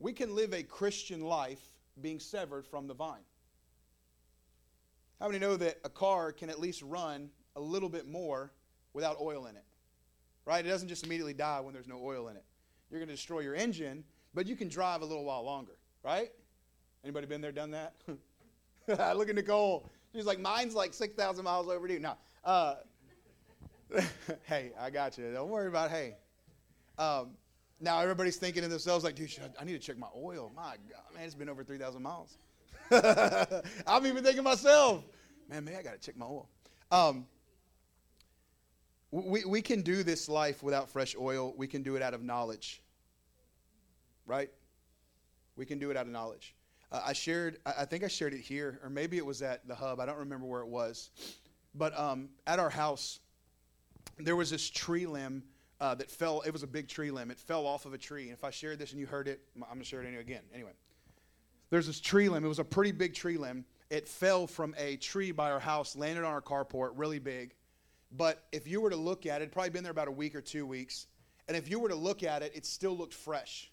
We 0.00 0.12
can 0.12 0.34
live 0.34 0.52
a 0.52 0.62
Christian 0.62 1.20
life 1.20 1.62
being 2.00 2.20
severed 2.20 2.66
from 2.66 2.86
the 2.86 2.94
vine. 2.94 3.22
How 5.20 5.26
many 5.26 5.38
know 5.38 5.56
that 5.56 5.78
a 5.84 5.88
car 5.88 6.32
can 6.32 6.50
at 6.50 6.60
least 6.60 6.82
run 6.82 7.30
a 7.56 7.60
little 7.60 7.88
bit 7.88 8.06
more 8.06 8.52
without 8.92 9.16
oil 9.20 9.46
in 9.46 9.56
it? 9.56 9.64
Right? 10.44 10.64
It 10.64 10.68
doesn't 10.68 10.88
just 10.88 11.04
immediately 11.04 11.34
die 11.34 11.60
when 11.60 11.74
there's 11.74 11.88
no 11.88 12.00
oil 12.02 12.28
in 12.28 12.36
it. 12.36 12.44
You're 12.90 13.00
going 13.00 13.08
to 13.08 13.14
destroy 13.14 13.40
your 13.40 13.54
engine, 13.54 14.04
but 14.34 14.46
you 14.46 14.56
can 14.56 14.68
drive 14.68 15.02
a 15.02 15.04
little 15.04 15.24
while 15.24 15.44
longer, 15.44 15.78
right? 16.02 16.30
Anybody 17.04 17.26
been 17.26 17.40
there, 17.40 17.52
done 17.52 17.70
that? 17.72 17.94
Look 19.16 19.28
at 19.28 19.34
Nicole. 19.34 19.88
She's 20.14 20.24
like, 20.24 20.40
mine's 20.40 20.74
like 20.74 20.94
6,000 20.94 21.44
miles 21.44 21.68
overdue. 21.68 21.98
No. 21.98 22.14
Uh, 22.44 22.76
hey, 24.44 24.72
I 24.78 24.90
got 24.90 25.18
you. 25.18 25.30
Don't 25.32 25.50
worry 25.50 25.68
about 25.68 25.90
hey. 25.90 26.16
Um, 26.98 27.30
now 27.80 28.00
everybody's 28.00 28.36
thinking 28.36 28.62
to 28.62 28.68
themselves 28.68 29.04
like, 29.04 29.14
dude, 29.14 29.30
I, 29.40 29.62
I, 29.62 29.64
need 29.64 29.72
to 29.72 29.78
check 29.78 29.98
my 29.98 30.08
oil. 30.16 30.50
My 30.54 30.76
God, 30.90 31.02
man, 31.14 31.24
it's 31.24 31.34
been 31.34 31.48
over 31.48 31.62
3,000 31.62 32.02
miles. 32.02 32.38
I'm 33.86 34.06
even 34.06 34.24
thinking 34.24 34.42
myself, 34.42 35.04
man, 35.48 35.64
maybe 35.64 35.76
I 35.76 35.82
got 35.82 35.92
to 35.92 35.98
check 35.98 36.16
my 36.16 36.26
oil. 36.26 36.48
Um, 36.90 37.26
we, 39.10 39.44
we 39.44 39.62
can 39.62 39.82
do 39.82 40.02
this 40.02 40.28
life 40.28 40.62
without 40.62 40.88
fresh 40.88 41.16
oil. 41.18 41.54
We 41.56 41.66
can 41.66 41.82
do 41.82 41.96
it 41.96 42.02
out 42.02 42.14
of 42.14 42.22
knowledge. 42.22 42.82
Right? 44.26 44.50
We 45.56 45.64
can 45.64 45.78
do 45.78 45.90
it 45.90 45.96
out 45.96 46.06
of 46.06 46.12
knowledge. 46.12 46.54
Uh, 46.90 47.02
I 47.04 47.12
shared, 47.12 47.58
I 47.66 47.84
think 47.84 48.04
I 48.04 48.08
shared 48.08 48.32
it 48.32 48.40
here, 48.40 48.80
or 48.82 48.90
maybe 48.90 49.16
it 49.18 49.26
was 49.26 49.42
at 49.42 49.66
the 49.66 49.74
hub. 49.74 50.00
I 50.00 50.06
don't 50.06 50.18
remember 50.18 50.46
where 50.46 50.60
it 50.60 50.68
was. 50.68 51.10
But 51.74 51.98
um, 51.98 52.30
at 52.46 52.58
our 52.58 52.70
house, 52.70 53.20
there 54.18 54.36
was 54.36 54.50
this 54.50 54.68
tree 54.68 55.06
limb 55.06 55.42
uh, 55.80 55.94
that 55.94 56.10
fell. 56.10 56.40
It 56.42 56.52
was 56.52 56.62
a 56.62 56.66
big 56.66 56.88
tree 56.88 57.10
limb. 57.10 57.30
It 57.30 57.38
fell 57.38 57.66
off 57.66 57.86
of 57.86 57.92
a 57.92 57.98
tree. 57.98 58.24
And 58.24 58.32
if 58.32 58.44
I 58.44 58.50
shared 58.50 58.78
this 58.78 58.92
and 58.92 59.00
you 59.00 59.06
heard 59.06 59.28
it, 59.28 59.40
I'm 59.54 59.62
going 59.62 59.78
to 59.80 59.84
share 59.84 60.02
it 60.02 60.18
again. 60.18 60.42
Anyway, 60.52 60.72
there's 61.70 61.86
this 61.86 62.00
tree 62.00 62.28
limb. 62.28 62.44
It 62.44 62.48
was 62.48 62.58
a 62.58 62.64
pretty 62.64 62.92
big 62.92 63.14
tree 63.14 63.36
limb. 63.36 63.64
It 63.90 64.08
fell 64.08 64.46
from 64.46 64.74
a 64.76 64.96
tree 64.96 65.30
by 65.30 65.50
our 65.50 65.60
house, 65.60 65.96
landed 65.96 66.24
on 66.24 66.32
our 66.32 66.42
carport, 66.42 66.92
really 66.94 67.18
big. 67.18 67.54
But 68.10 68.46
if 68.52 68.66
you 68.66 68.80
were 68.80 68.90
to 68.90 68.96
look 68.96 69.26
at 69.26 69.42
it, 69.42 69.52
probably 69.52 69.70
been 69.70 69.84
there 69.84 69.92
about 69.92 70.08
a 70.08 70.12
week 70.12 70.34
or 70.34 70.40
two 70.40 70.66
weeks. 70.66 71.06
And 71.46 71.56
if 71.56 71.68
you 71.68 71.78
were 71.78 71.88
to 71.88 71.94
look 71.94 72.22
at 72.22 72.42
it, 72.42 72.52
it 72.54 72.64
still 72.64 72.96
looked 72.96 73.14
fresh. 73.14 73.70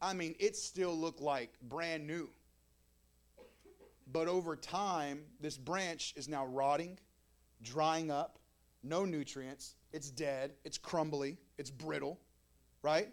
I 0.00 0.12
mean, 0.12 0.34
it 0.38 0.56
still 0.56 0.94
looked 0.96 1.20
like 1.20 1.50
brand 1.62 2.06
new. 2.06 2.30
But 4.12 4.28
over 4.28 4.56
time, 4.56 5.22
this 5.40 5.58
branch 5.58 6.14
is 6.16 6.28
now 6.28 6.46
rotting, 6.46 6.98
drying 7.62 8.10
up, 8.10 8.38
no 8.82 9.04
nutrients. 9.04 9.74
It's 9.92 10.10
dead. 10.10 10.52
It's 10.64 10.78
crumbly. 10.78 11.38
It's 11.58 11.70
brittle, 11.70 12.20
right? 12.82 13.08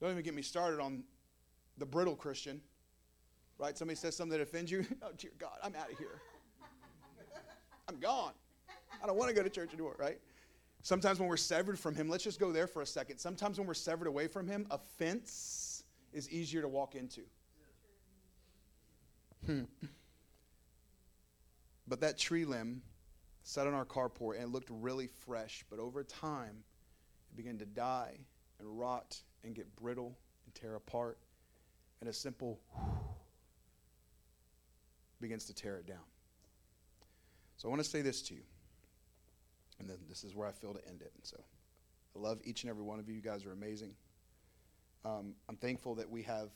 Don't 0.00 0.10
even 0.10 0.22
get 0.22 0.34
me 0.34 0.42
started 0.42 0.80
on 0.80 1.02
the 1.78 1.86
brittle 1.86 2.14
Christian, 2.14 2.60
right? 3.58 3.76
Somebody 3.76 3.96
says 3.96 4.16
something 4.16 4.38
that 4.38 4.42
offends 4.42 4.70
you. 4.70 4.86
oh, 5.02 5.10
dear 5.16 5.32
God, 5.38 5.56
I'm 5.62 5.74
out 5.74 5.90
of 5.90 5.98
here. 5.98 6.20
I'm 7.88 7.98
gone. 7.98 8.32
I 9.02 9.06
don't 9.06 9.16
want 9.16 9.28
to 9.30 9.34
go 9.34 9.42
to 9.42 9.50
church 9.50 9.72
anymore, 9.72 9.96
right? 9.98 10.18
Sometimes 10.82 11.18
when 11.18 11.28
we're 11.28 11.36
severed 11.36 11.78
from 11.78 11.94
Him, 11.94 12.08
let's 12.08 12.24
just 12.24 12.38
go 12.38 12.52
there 12.52 12.66
for 12.66 12.82
a 12.82 12.86
second. 12.86 13.18
Sometimes 13.18 13.58
when 13.58 13.66
we're 13.66 13.74
severed 13.74 14.06
away 14.06 14.28
from 14.28 14.46
Him, 14.46 14.66
offense 14.70 15.84
is 16.12 16.30
easier 16.30 16.62
to 16.62 16.68
walk 16.68 16.94
into. 16.94 17.22
Hmm. 19.46 19.62
But 21.88 22.00
that 22.00 22.16
tree 22.16 22.44
limb 22.44 22.82
sat 23.42 23.66
on 23.66 23.74
our 23.74 23.84
carport 23.84 24.36
and 24.36 24.44
it 24.44 24.48
looked 24.50 24.70
really 24.70 25.08
fresh, 25.08 25.64
but 25.68 25.78
over 25.78 26.04
time 26.04 26.64
it 27.30 27.36
began 27.36 27.58
to 27.58 27.66
die 27.66 28.16
and 28.60 28.78
rot 28.78 29.20
and 29.44 29.54
get 29.54 29.74
brittle 29.76 30.16
and 30.46 30.54
tear 30.54 30.76
apart. 30.76 31.18
And 32.00 32.08
a 32.08 32.12
simple 32.12 32.60
begins 35.20 35.44
to 35.46 35.54
tear 35.54 35.76
it 35.76 35.86
down. 35.86 35.98
So 37.56 37.68
I 37.68 37.70
want 37.70 37.82
to 37.82 37.88
say 37.88 38.02
this 38.02 38.22
to 38.22 38.34
you. 38.34 38.42
And 39.82 39.90
then 39.90 39.98
this 40.08 40.24
is 40.24 40.34
where 40.34 40.48
I 40.48 40.52
feel 40.52 40.72
to 40.72 40.88
end 40.88 41.02
it. 41.02 41.12
So 41.22 41.36
I 42.16 42.18
love 42.18 42.38
each 42.44 42.62
and 42.62 42.70
every 42.70 42.84
one 42.84 42.98
of 43.00 43.08
you. 43.08 43.14
You 43.14 43.20
guys 43.20 43.44
are 43.44 43.52
amazing. 43.52 43.94
Um, 45.04 45.34
I'm 45.48 45.56
thankful 45.56 45.96
that 45.96 46.08
we 46.08 46.22
have 46.22 46.50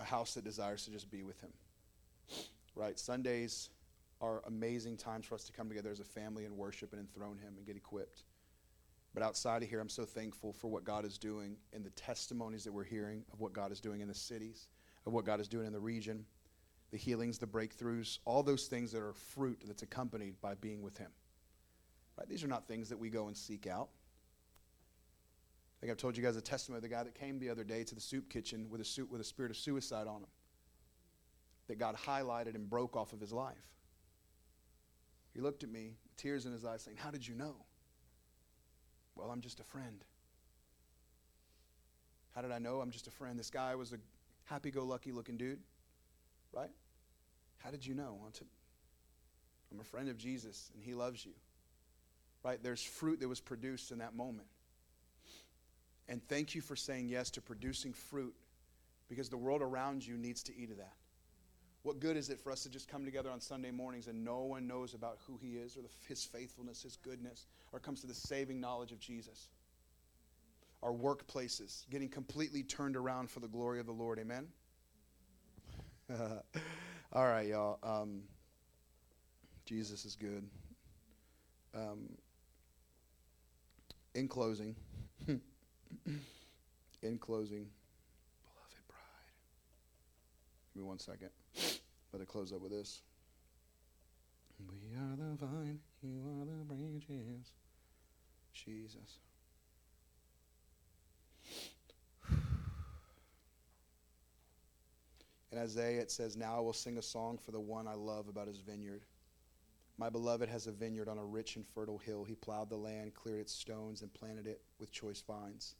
a 0.00 0.04
house 0.04 0.34
that 0.34 0.44
desires 0.44 0.84
to 0.84 0.90
just 0.90 1.10
be 1.10 1.22
with 1.22 1.40
Him. 1.40 1.52
Right? 2.74 2.98
Sundays, 2.98 3.70
are 4.20 4.42
amazing 4.46 4.96
times 4.96 5.26
for 5.26 5.34
us 5.34 5.44
to 5.44 5.52
come 5.52 5.68
together 5.68 5.90
as 5.90 6.00
a 6.00 6.04
family 6.04 6.46
and 6.46 6.56
worship 6.56 6.92
and 6.92 7.00
enthrone 7.00 7.38
Him 7.38 7.54
and 7.56 7.66
get 7.66 7.76
equipped. 7.76 8.24
But 9.14 9.22
outside 9.22 9.62
of 9.62 9.68
here, 9.68 9.80
I'm 9.80 9.88
so 9.88 10.04
thankful 10.04 10.52
for 10.52 10.68
what 10.68 10.84
God 10.84 11.04
is 11.04 11.18
doing 11.18 11.56
and 11.72 11.84
the 11.84 11.90
testimonies 11.90 12.64
that 12.64 12.72
we're 12.72 12.84
hearing 12.84 13.24
of 13.32 13.40
what 13.40 13.52
God 13.52 13.72
is 13.72 13.80
doing 13.80 14.00
in 14.00 14.08
the 14.08 14.14
cities, 14.14 14.68
of 15.06 15.12
what 15.12 15.24
God 15.24 15.40
is 15.40 15.48
doing 15.48 15.66
in 15.66 15.72
the 15.72 15.80
region, 15.80 16.24
the 16.90 16.96
healings, 16.96 17.38
the 17.38 17.46
breakthroughs, 17.46 18.18
all 18.24 18.42
those 18.42 18.66
things 18.66 18.92
that 18.92 19.02
are 19.02 19.12
fruit 19.12 19.60
that's 19.66 19.82
accompanied 19.82 20.40
by 20.40 20.54
being 20.54 20.82
with 20.82 20.96
Him. 20.96 21.10
Right? 22.18 22.28
These 22.28 22.44
are 22.44 22.48
not 22.48 22.66
things 22.66 22.88
that 22.88 22.98
we 22.98 23.10
go 23.10 23.26
and 23.26 23.36
seek 23.36 23.66
out. 23.66 23.88
I 25.76 25.80
think 25.80 25.90
I've 25.90 25.98
told 25.98 26.16
you 26.16 26.22
guys 26.22 26.36
a 26.36 26.40
testimony 26.40 26.78
of 26.78 26.82
the 26.82 26.88
guy 26.88 27.02
that 27.02 27.14
came 27.14 27.38
the 27.38 27.50
other 27.50 27.64
day 27.64 27.84
to 27.84 27.94
the 27.94 28.00
soup 28.00 28.30
kitchen 28.30 28.68
with 28.70 28.80
a 28.80 28.84
suit 28.84 29.10
with 29.10 29.20
a 29.20 29.24
spirit 29.24 29.50
of 29.50 29.56
suicide 29.56 30.06
on 30.06 30.22
him 30.22 30.28
that 31.68 31.78
God 31.78 31.96
highlighted 31.96 32.54
and 32.54 32.68
broke 32.68 32.96
off 32.96 33.12
of 33.12 33.20
his 33.20 33.32
life. 33.32 33.56
He 35.34 35.40
looked 35.40 35.64
at 35.64 35.70
me, 35.70 35.96
tears 36.16 36.46
in 36.46 36.52
his 36.52 36.64
eyes, 36.64 36.82
saying, 36.82 36.96
How 36.96 37.10
did 37.10 37.26
you 37.26 37.34
know? 37.34 37.56
Well, 39.16 39.30
I'm 39.30 39.40
just 39.40 39.60
a 39.60 39.64
friend. 39.64 40.04
How 42.34 42.42
did 42.42 42.52
I 42.52 42.58
know? 42.58 42.80
I'm 42.80 42.90
just 42.90 43.06
a 43.06 43.10
friend. 43.10 43.38
This 43.38 43.50
guy 43.50 43.74
was 43.74 43.92
a 43.92 43.98
happy 44.44 44.70
go 44.70 44.84
lucky 44.84 45.12
looking 45.12 45.36
dude, 45.36 45.58
right? 46.52 46.70
How 47.58 47.70
did 47.70 47.84
you 47.84 47.94
know? 47.94 48.18
I'm 49.72 49.80
a 49.80 49.84
friend 49.84 50.08
of 50.08 50.16
Jesus, 50.16 50.70
and 50.74 50.82
he 50.82 50.94
loves 50.94 51.24
you, 51.24 51.32
right? 52.44 52.62
There's 52.62 52.82
fruit 52.82 53.20
that 53.20 53.28
was 53.28 53.40
produced 53.40 53.90
in 53.90 53.98
that 53.98 54.14
moment. 54.14 54.48
And 56.08 56.26
thank 56.28 56.54
you 56.54 56.60
for 56.60 56.76
saying 56.76 57.08
yes 57.08 57.30
to 57.30 57.40
producing 57.40 57.92
fruit 57.92 58.34
because 59.08 59.28
the 59.28 59.36
world 59.36 59.62
around 59.62 60.06
you 60.06 60.16
needs 60.16 60.42
to 60.44 60.56
eat 60.56 60.70
of 60.70 60.76
that. 60.76 60.94
What 61.82 62.00
good 62.00 62.16
is 62.16 62.30
it 62.30 62.40
for 62.40 62.50
us 62.50 62.62
to 62.64 62.68
just 62.68 62.88
come 62.88 63.04
together 63.04 63.30
on 63.30 63.40
Sunday 63.40 63.70
mornings 63.70 64.08
and 64.08 64.24
no 64.24 64.40
one 64.40 64.66
knows 64.66 64.94
about 64.94 65.18
who 65.26 65.38
He 65.40 65.50
is 65.50 65.76
or 65.76 65.82
the, 65.82 65.88
His 66.08 66.24
faithfulness, 66.24 66.82
His 66.82 66.96
goodness, 66.96 67.46
or 67.72 67.78
comes 67.78 68.00
to 68.00 68.08
the 68.08 68.14
saving 68.14 68.60
knowledge 68.60 68.90
of 68.90 68.98
Jesus? 68.98 69.50
Our 70.82 70.92
workplaces 70.92 71.88
getting 71.88 72.08
completely 72.08 72.62
turned 72.62 72.96
around 72.96 73.30
for 73.30 73.40
the 73.40 73.48
glory 73.48 73.78
of 73.78 73.86
the 73.86 73.92
Lord. 73.92 74.18
Amen? 74.18 74.48
All 77.12 77.24
right, 77.24 77.46
y'all. 77.48 77.78
Um, 77.82 78.22
Jesus 79.64 80.04
is 80.04 80.14
good. 80.14 80.44
Um, 81.74 82.08
in 84.14 84.28
closing, 84.28 84.76
in 85.26 85.40
closing, 87.18 87.66
beloved 88.40 88.86
bride. 88.88 89.32
Give 90.72 90.82
me 90.82 90.88
one 90.88 90.98
second. 90.98 91.30
It 91.54 92.28
close 92.28 92.50
up 92.50 92.62
with 92.62 92.72
this. 92.72 93.02
We 94.58 94.96
are 94.96 95.16
the 95.16 95.36
vine, 95.36 95.80
you 96.02 96.18
are 96.40 96.46
the 96.46 96.64
branches. 96.64 97.52
Jesus. 98.54 99.18
In 105.56 105.62
Isaiah, 105.62 106.02
it 106.02 106.10
says, 106.10 106.36
Now 106.36 106.58
I 106.58 106.60
will 106.60 106.74
sing 106.74 106.98
a 106.98 107.02
song 107.02 107.38
for 107.38 107.50
the 107.50 107.58
one 107.58 107.88
I 107.88 107.94
love 107.94 108.28
about 108.28 108.46
his 108.46 108.58
vineyard. 108.58 109.06
My 109.96 110.10
beloved 110.10 110.50
has 110.50 110.66
a 110.66 110.70
vineyard 110.72 111.08
on 111.08 111.16
a 111.16 111.24
rich 111.24 111.56
and 111.56 111.66
fertile 111.66 111.96
hill. 111.96 112.24
He 112.24 112.34
plowed 112.34 112.68
the 112.68 112.76
land, 112.76 113.14
cleared 113.14 113.40
its 113.40 113.54
stones, 113.54 114.02
and 114.02 114.12
planted 114.12 114.46
it 114.46 114.60
with 114.78 114.92
choice 114.92 115.22
vines. 115.26 115.74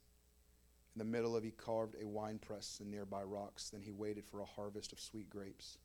In 0.94 0.98
the 0.98 1.04
middle 1.04 1.36
of 1.36 1.44
he 1.44 1.50
carved 1.50 1.94
a 2.00 2.06
winepress 2.06 2.80
in 2.80 2.90
nearby 2.90 3.22
rocks. 3.22 3.68
Then 3.68 3.82
he 3.82 3.92
waited 3.92 4.24
for 4.24 4.40
a 4.40 4.46
harvest 4.46 4.94
of 4.94 4.98
sweet 4.98 5.28
grapes. 5.28 5.76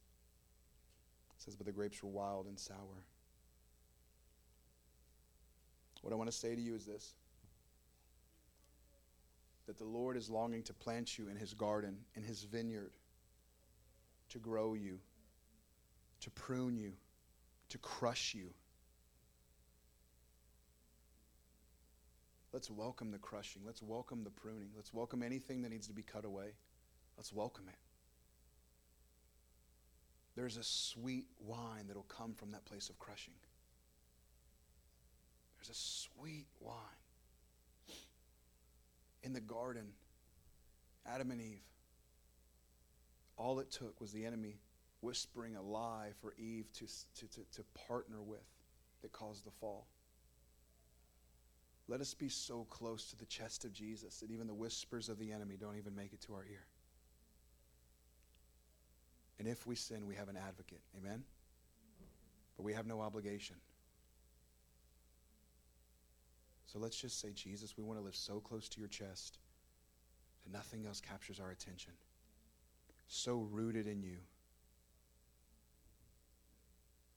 It 1.35 1.41
says, 1.41 1.57
But 1.57 1.65
the 1.65 1.73
grapes 1.73 2.01
were 2.01 2.09
wild 2.09 2.45
and 2.45 2.57
sour. 2.57 3.03
What 6.01 6.13
I 6.13 6.15
want 6.15 6.31
to 6.31 6.37
say 6.37 6.55
to 6.55 6.61
you 6.61 6.75
is 6.75 6.85
this 6.85 7.13
that 9.67 9.77
the 9.77 9.83
Lord 9.83 10.15
is 10.15 10.29
longing 10.29 10.63
to 10.63 10.73
plant 10.73 11.17
you 11.17 11.27
in 11.27 11.35
his 11.35 11.53
garden, 11.53 11.97
in 12.15 12.23
his 12.23 12.43
vineyard, 12.43 12.93
to 14.31 14.39
grow 14.39 14.73
you, 14.73 14.99
to 16.21 16.29
prune 16.31 16.77
you, 16.77 16.93
to 17.69 17.77
crush 17.77 18.33
you. 18.33 18.49
Let's 22.53 22.69
welcome 22.69 23.11
the 23.11 23.17
crushing. 23.17 23.61
Let's 23.65 23.81
welcome 23.81 24.23
the 24.23 24.29
pruning. 24.29 24.69
Let's 24.75 24.93
welcome 24.93 25.23
anything 25.23 25.61
that 25.61 25.69
needs 25.69 25.87
to 25.87 25.93
be 25.93 26.01
cut 26.01 26.25
away. 26.25 26.53
Let's 27.17 27.31
welcome 27.31 27.69
it. 27.69 27.75
There's 30.35 30.57
a 30.57 30.63
sweet 30.63 31.25
wine 31.39 31.87
that'll 31.87 32.03
come 32.03 32.33
from 32.33 32.51
that 32.51 32.65
place 32.65 32.89
of 32.89 32.99
crushing. 32.99 33.33
There's 35.57 35.69
a 35.69 35.79
sweet 35.79 36.47
wine. 36.59 36.75
In 39.23 39.33
the 39.33 39.41
garden, 39.41 39.93
Adam 41.05 41.31
and 41.31 41.41
Eve, 41.41 41.61
all 43.41 43.59
it 43.59 43.71
took 43.71 43.99
was 43.99 44.11
the 44.11 44.25
enemy 44.25 44.59
whispering 45.01 45.55
a 45.55 45.61
lie 45.61 46.09
for 46.21 46.33
Eve 46.37 46.71
to, 46.73 46.85
to, 46.85 47.27
to, 47.27 47.41
to 47.51 47.63
partner 47.87 48.21
with 48.21 48.45
that 49.01 49.11
caused 49.11 49.45
the 49.45 49.51
fall. 49.51 49.87
Let 51.87 52.01
us 52.01 52.13
be 52.13 52.29
so 52.29 52.67
close 52.69 53.09
to 53.09 53.17
the 53.17 53.25
chest 53.25 53.65
of 53.65 53.73
Jesus 53.73 54.19
that 54.19 54.29
even 54.29 54.47
the 54.47 54.53
whispers 54.53 55.09
of 55.09 55.17
the 55.17 55.31
enemy 55.31 55.57
don't 55.59 55.75
even 55.75 55.95
make 55.95 56.13
it 56.13 56.21
to 56.21 56.33
our 56.33 56.45
ear. 56.45 56.65
And 59.39 59.47
if 59.47 59.65
we 59.65 59.75
sin, 59.75 60.05
we 60.05 60.15
have 60.15 60.29
an 60.29 60.37
advocate. 60.37 60.81
Amen? 60.97 61.23
But 62.55 62.63
we 62.63 62.73
have 62.73 62.85
no 62.85 63.01
obligation. 63.01 63.55
So 66.67 66.77
let's 66.77 66.95
just 66.95 67.19
say, 67.19 67.31
Jesus, 67.33 67.75
we 67.75 67.83
want 67.83 67.99
to 67.99 68.05
live 68.05 68.15
so 68.15 68.39
close 68.39 68.69
to 68.69 68.79
your 68.79 68.87
chest 68.87 69.39
that 70.43 70.53
nothing 70.53 70.85
else 70.85 71.01
captures 71.01 71.39
our 71.39 71.49
attention. 71.49 71.93
So 73.13 73.45
rooted 73.51 73.87
in 73.87 74.01
you. 74.01 74.19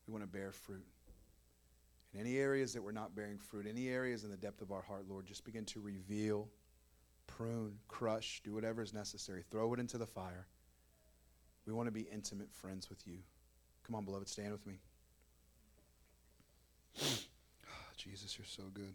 We 0.08 0.12
want 0.12 0.24
to 0.24 0.28
bear 0.28 0.50
fruit. 0.50 0.84
In 2.12 2.18
any 2.18 2.36
areas 2.36 2.72
that 2.72 2.82
we're 2.82 2.90
not 2.90 3.14
bearing 3.14 3.38
fruit, 3.38 3.64
any 3.68 3.86
areas 3.86 4.24
in 4.24 4.30
the 4.30 4.36
depth 4.36 4.60
of 4.60 4.72
our 4.72 4.82
heart, 4.82 5.04
Lord, 5.08 5.24
just 5.24 5.44
begin 5.44 5.64
to 5.66 5.80
reveal, 5.80 6.48
prune, 7.28 7.78
crush, 7.86 8.40
do 8.42 8.52
whatever 8.52 8.82
is 8.82 8.92
necessary. 8.92 9.44
Throw 9.52 9.72
it 9.72 9.78
into 9.78 9.96
the 9.96 10.06
fire. 10.06 10.48
We 11.64 11.72
want 11.72 11.86
to 11.86 11.92
be 11.92 12.08
intimate 12.12 12.52
friends 12.52 12.90
with 12.90 13.06
you. 13.06 13.18
Come 13.86 13.94
on, 13.94 14.04
beloved, 14.04 14.28
stand 14.28 14.50
with 14.50 14.66
me. 14.66 14.80
Jesus, 17.96 18.36
you're 18.36 18.46
so 18.46 18.64
good. 18.74 18.94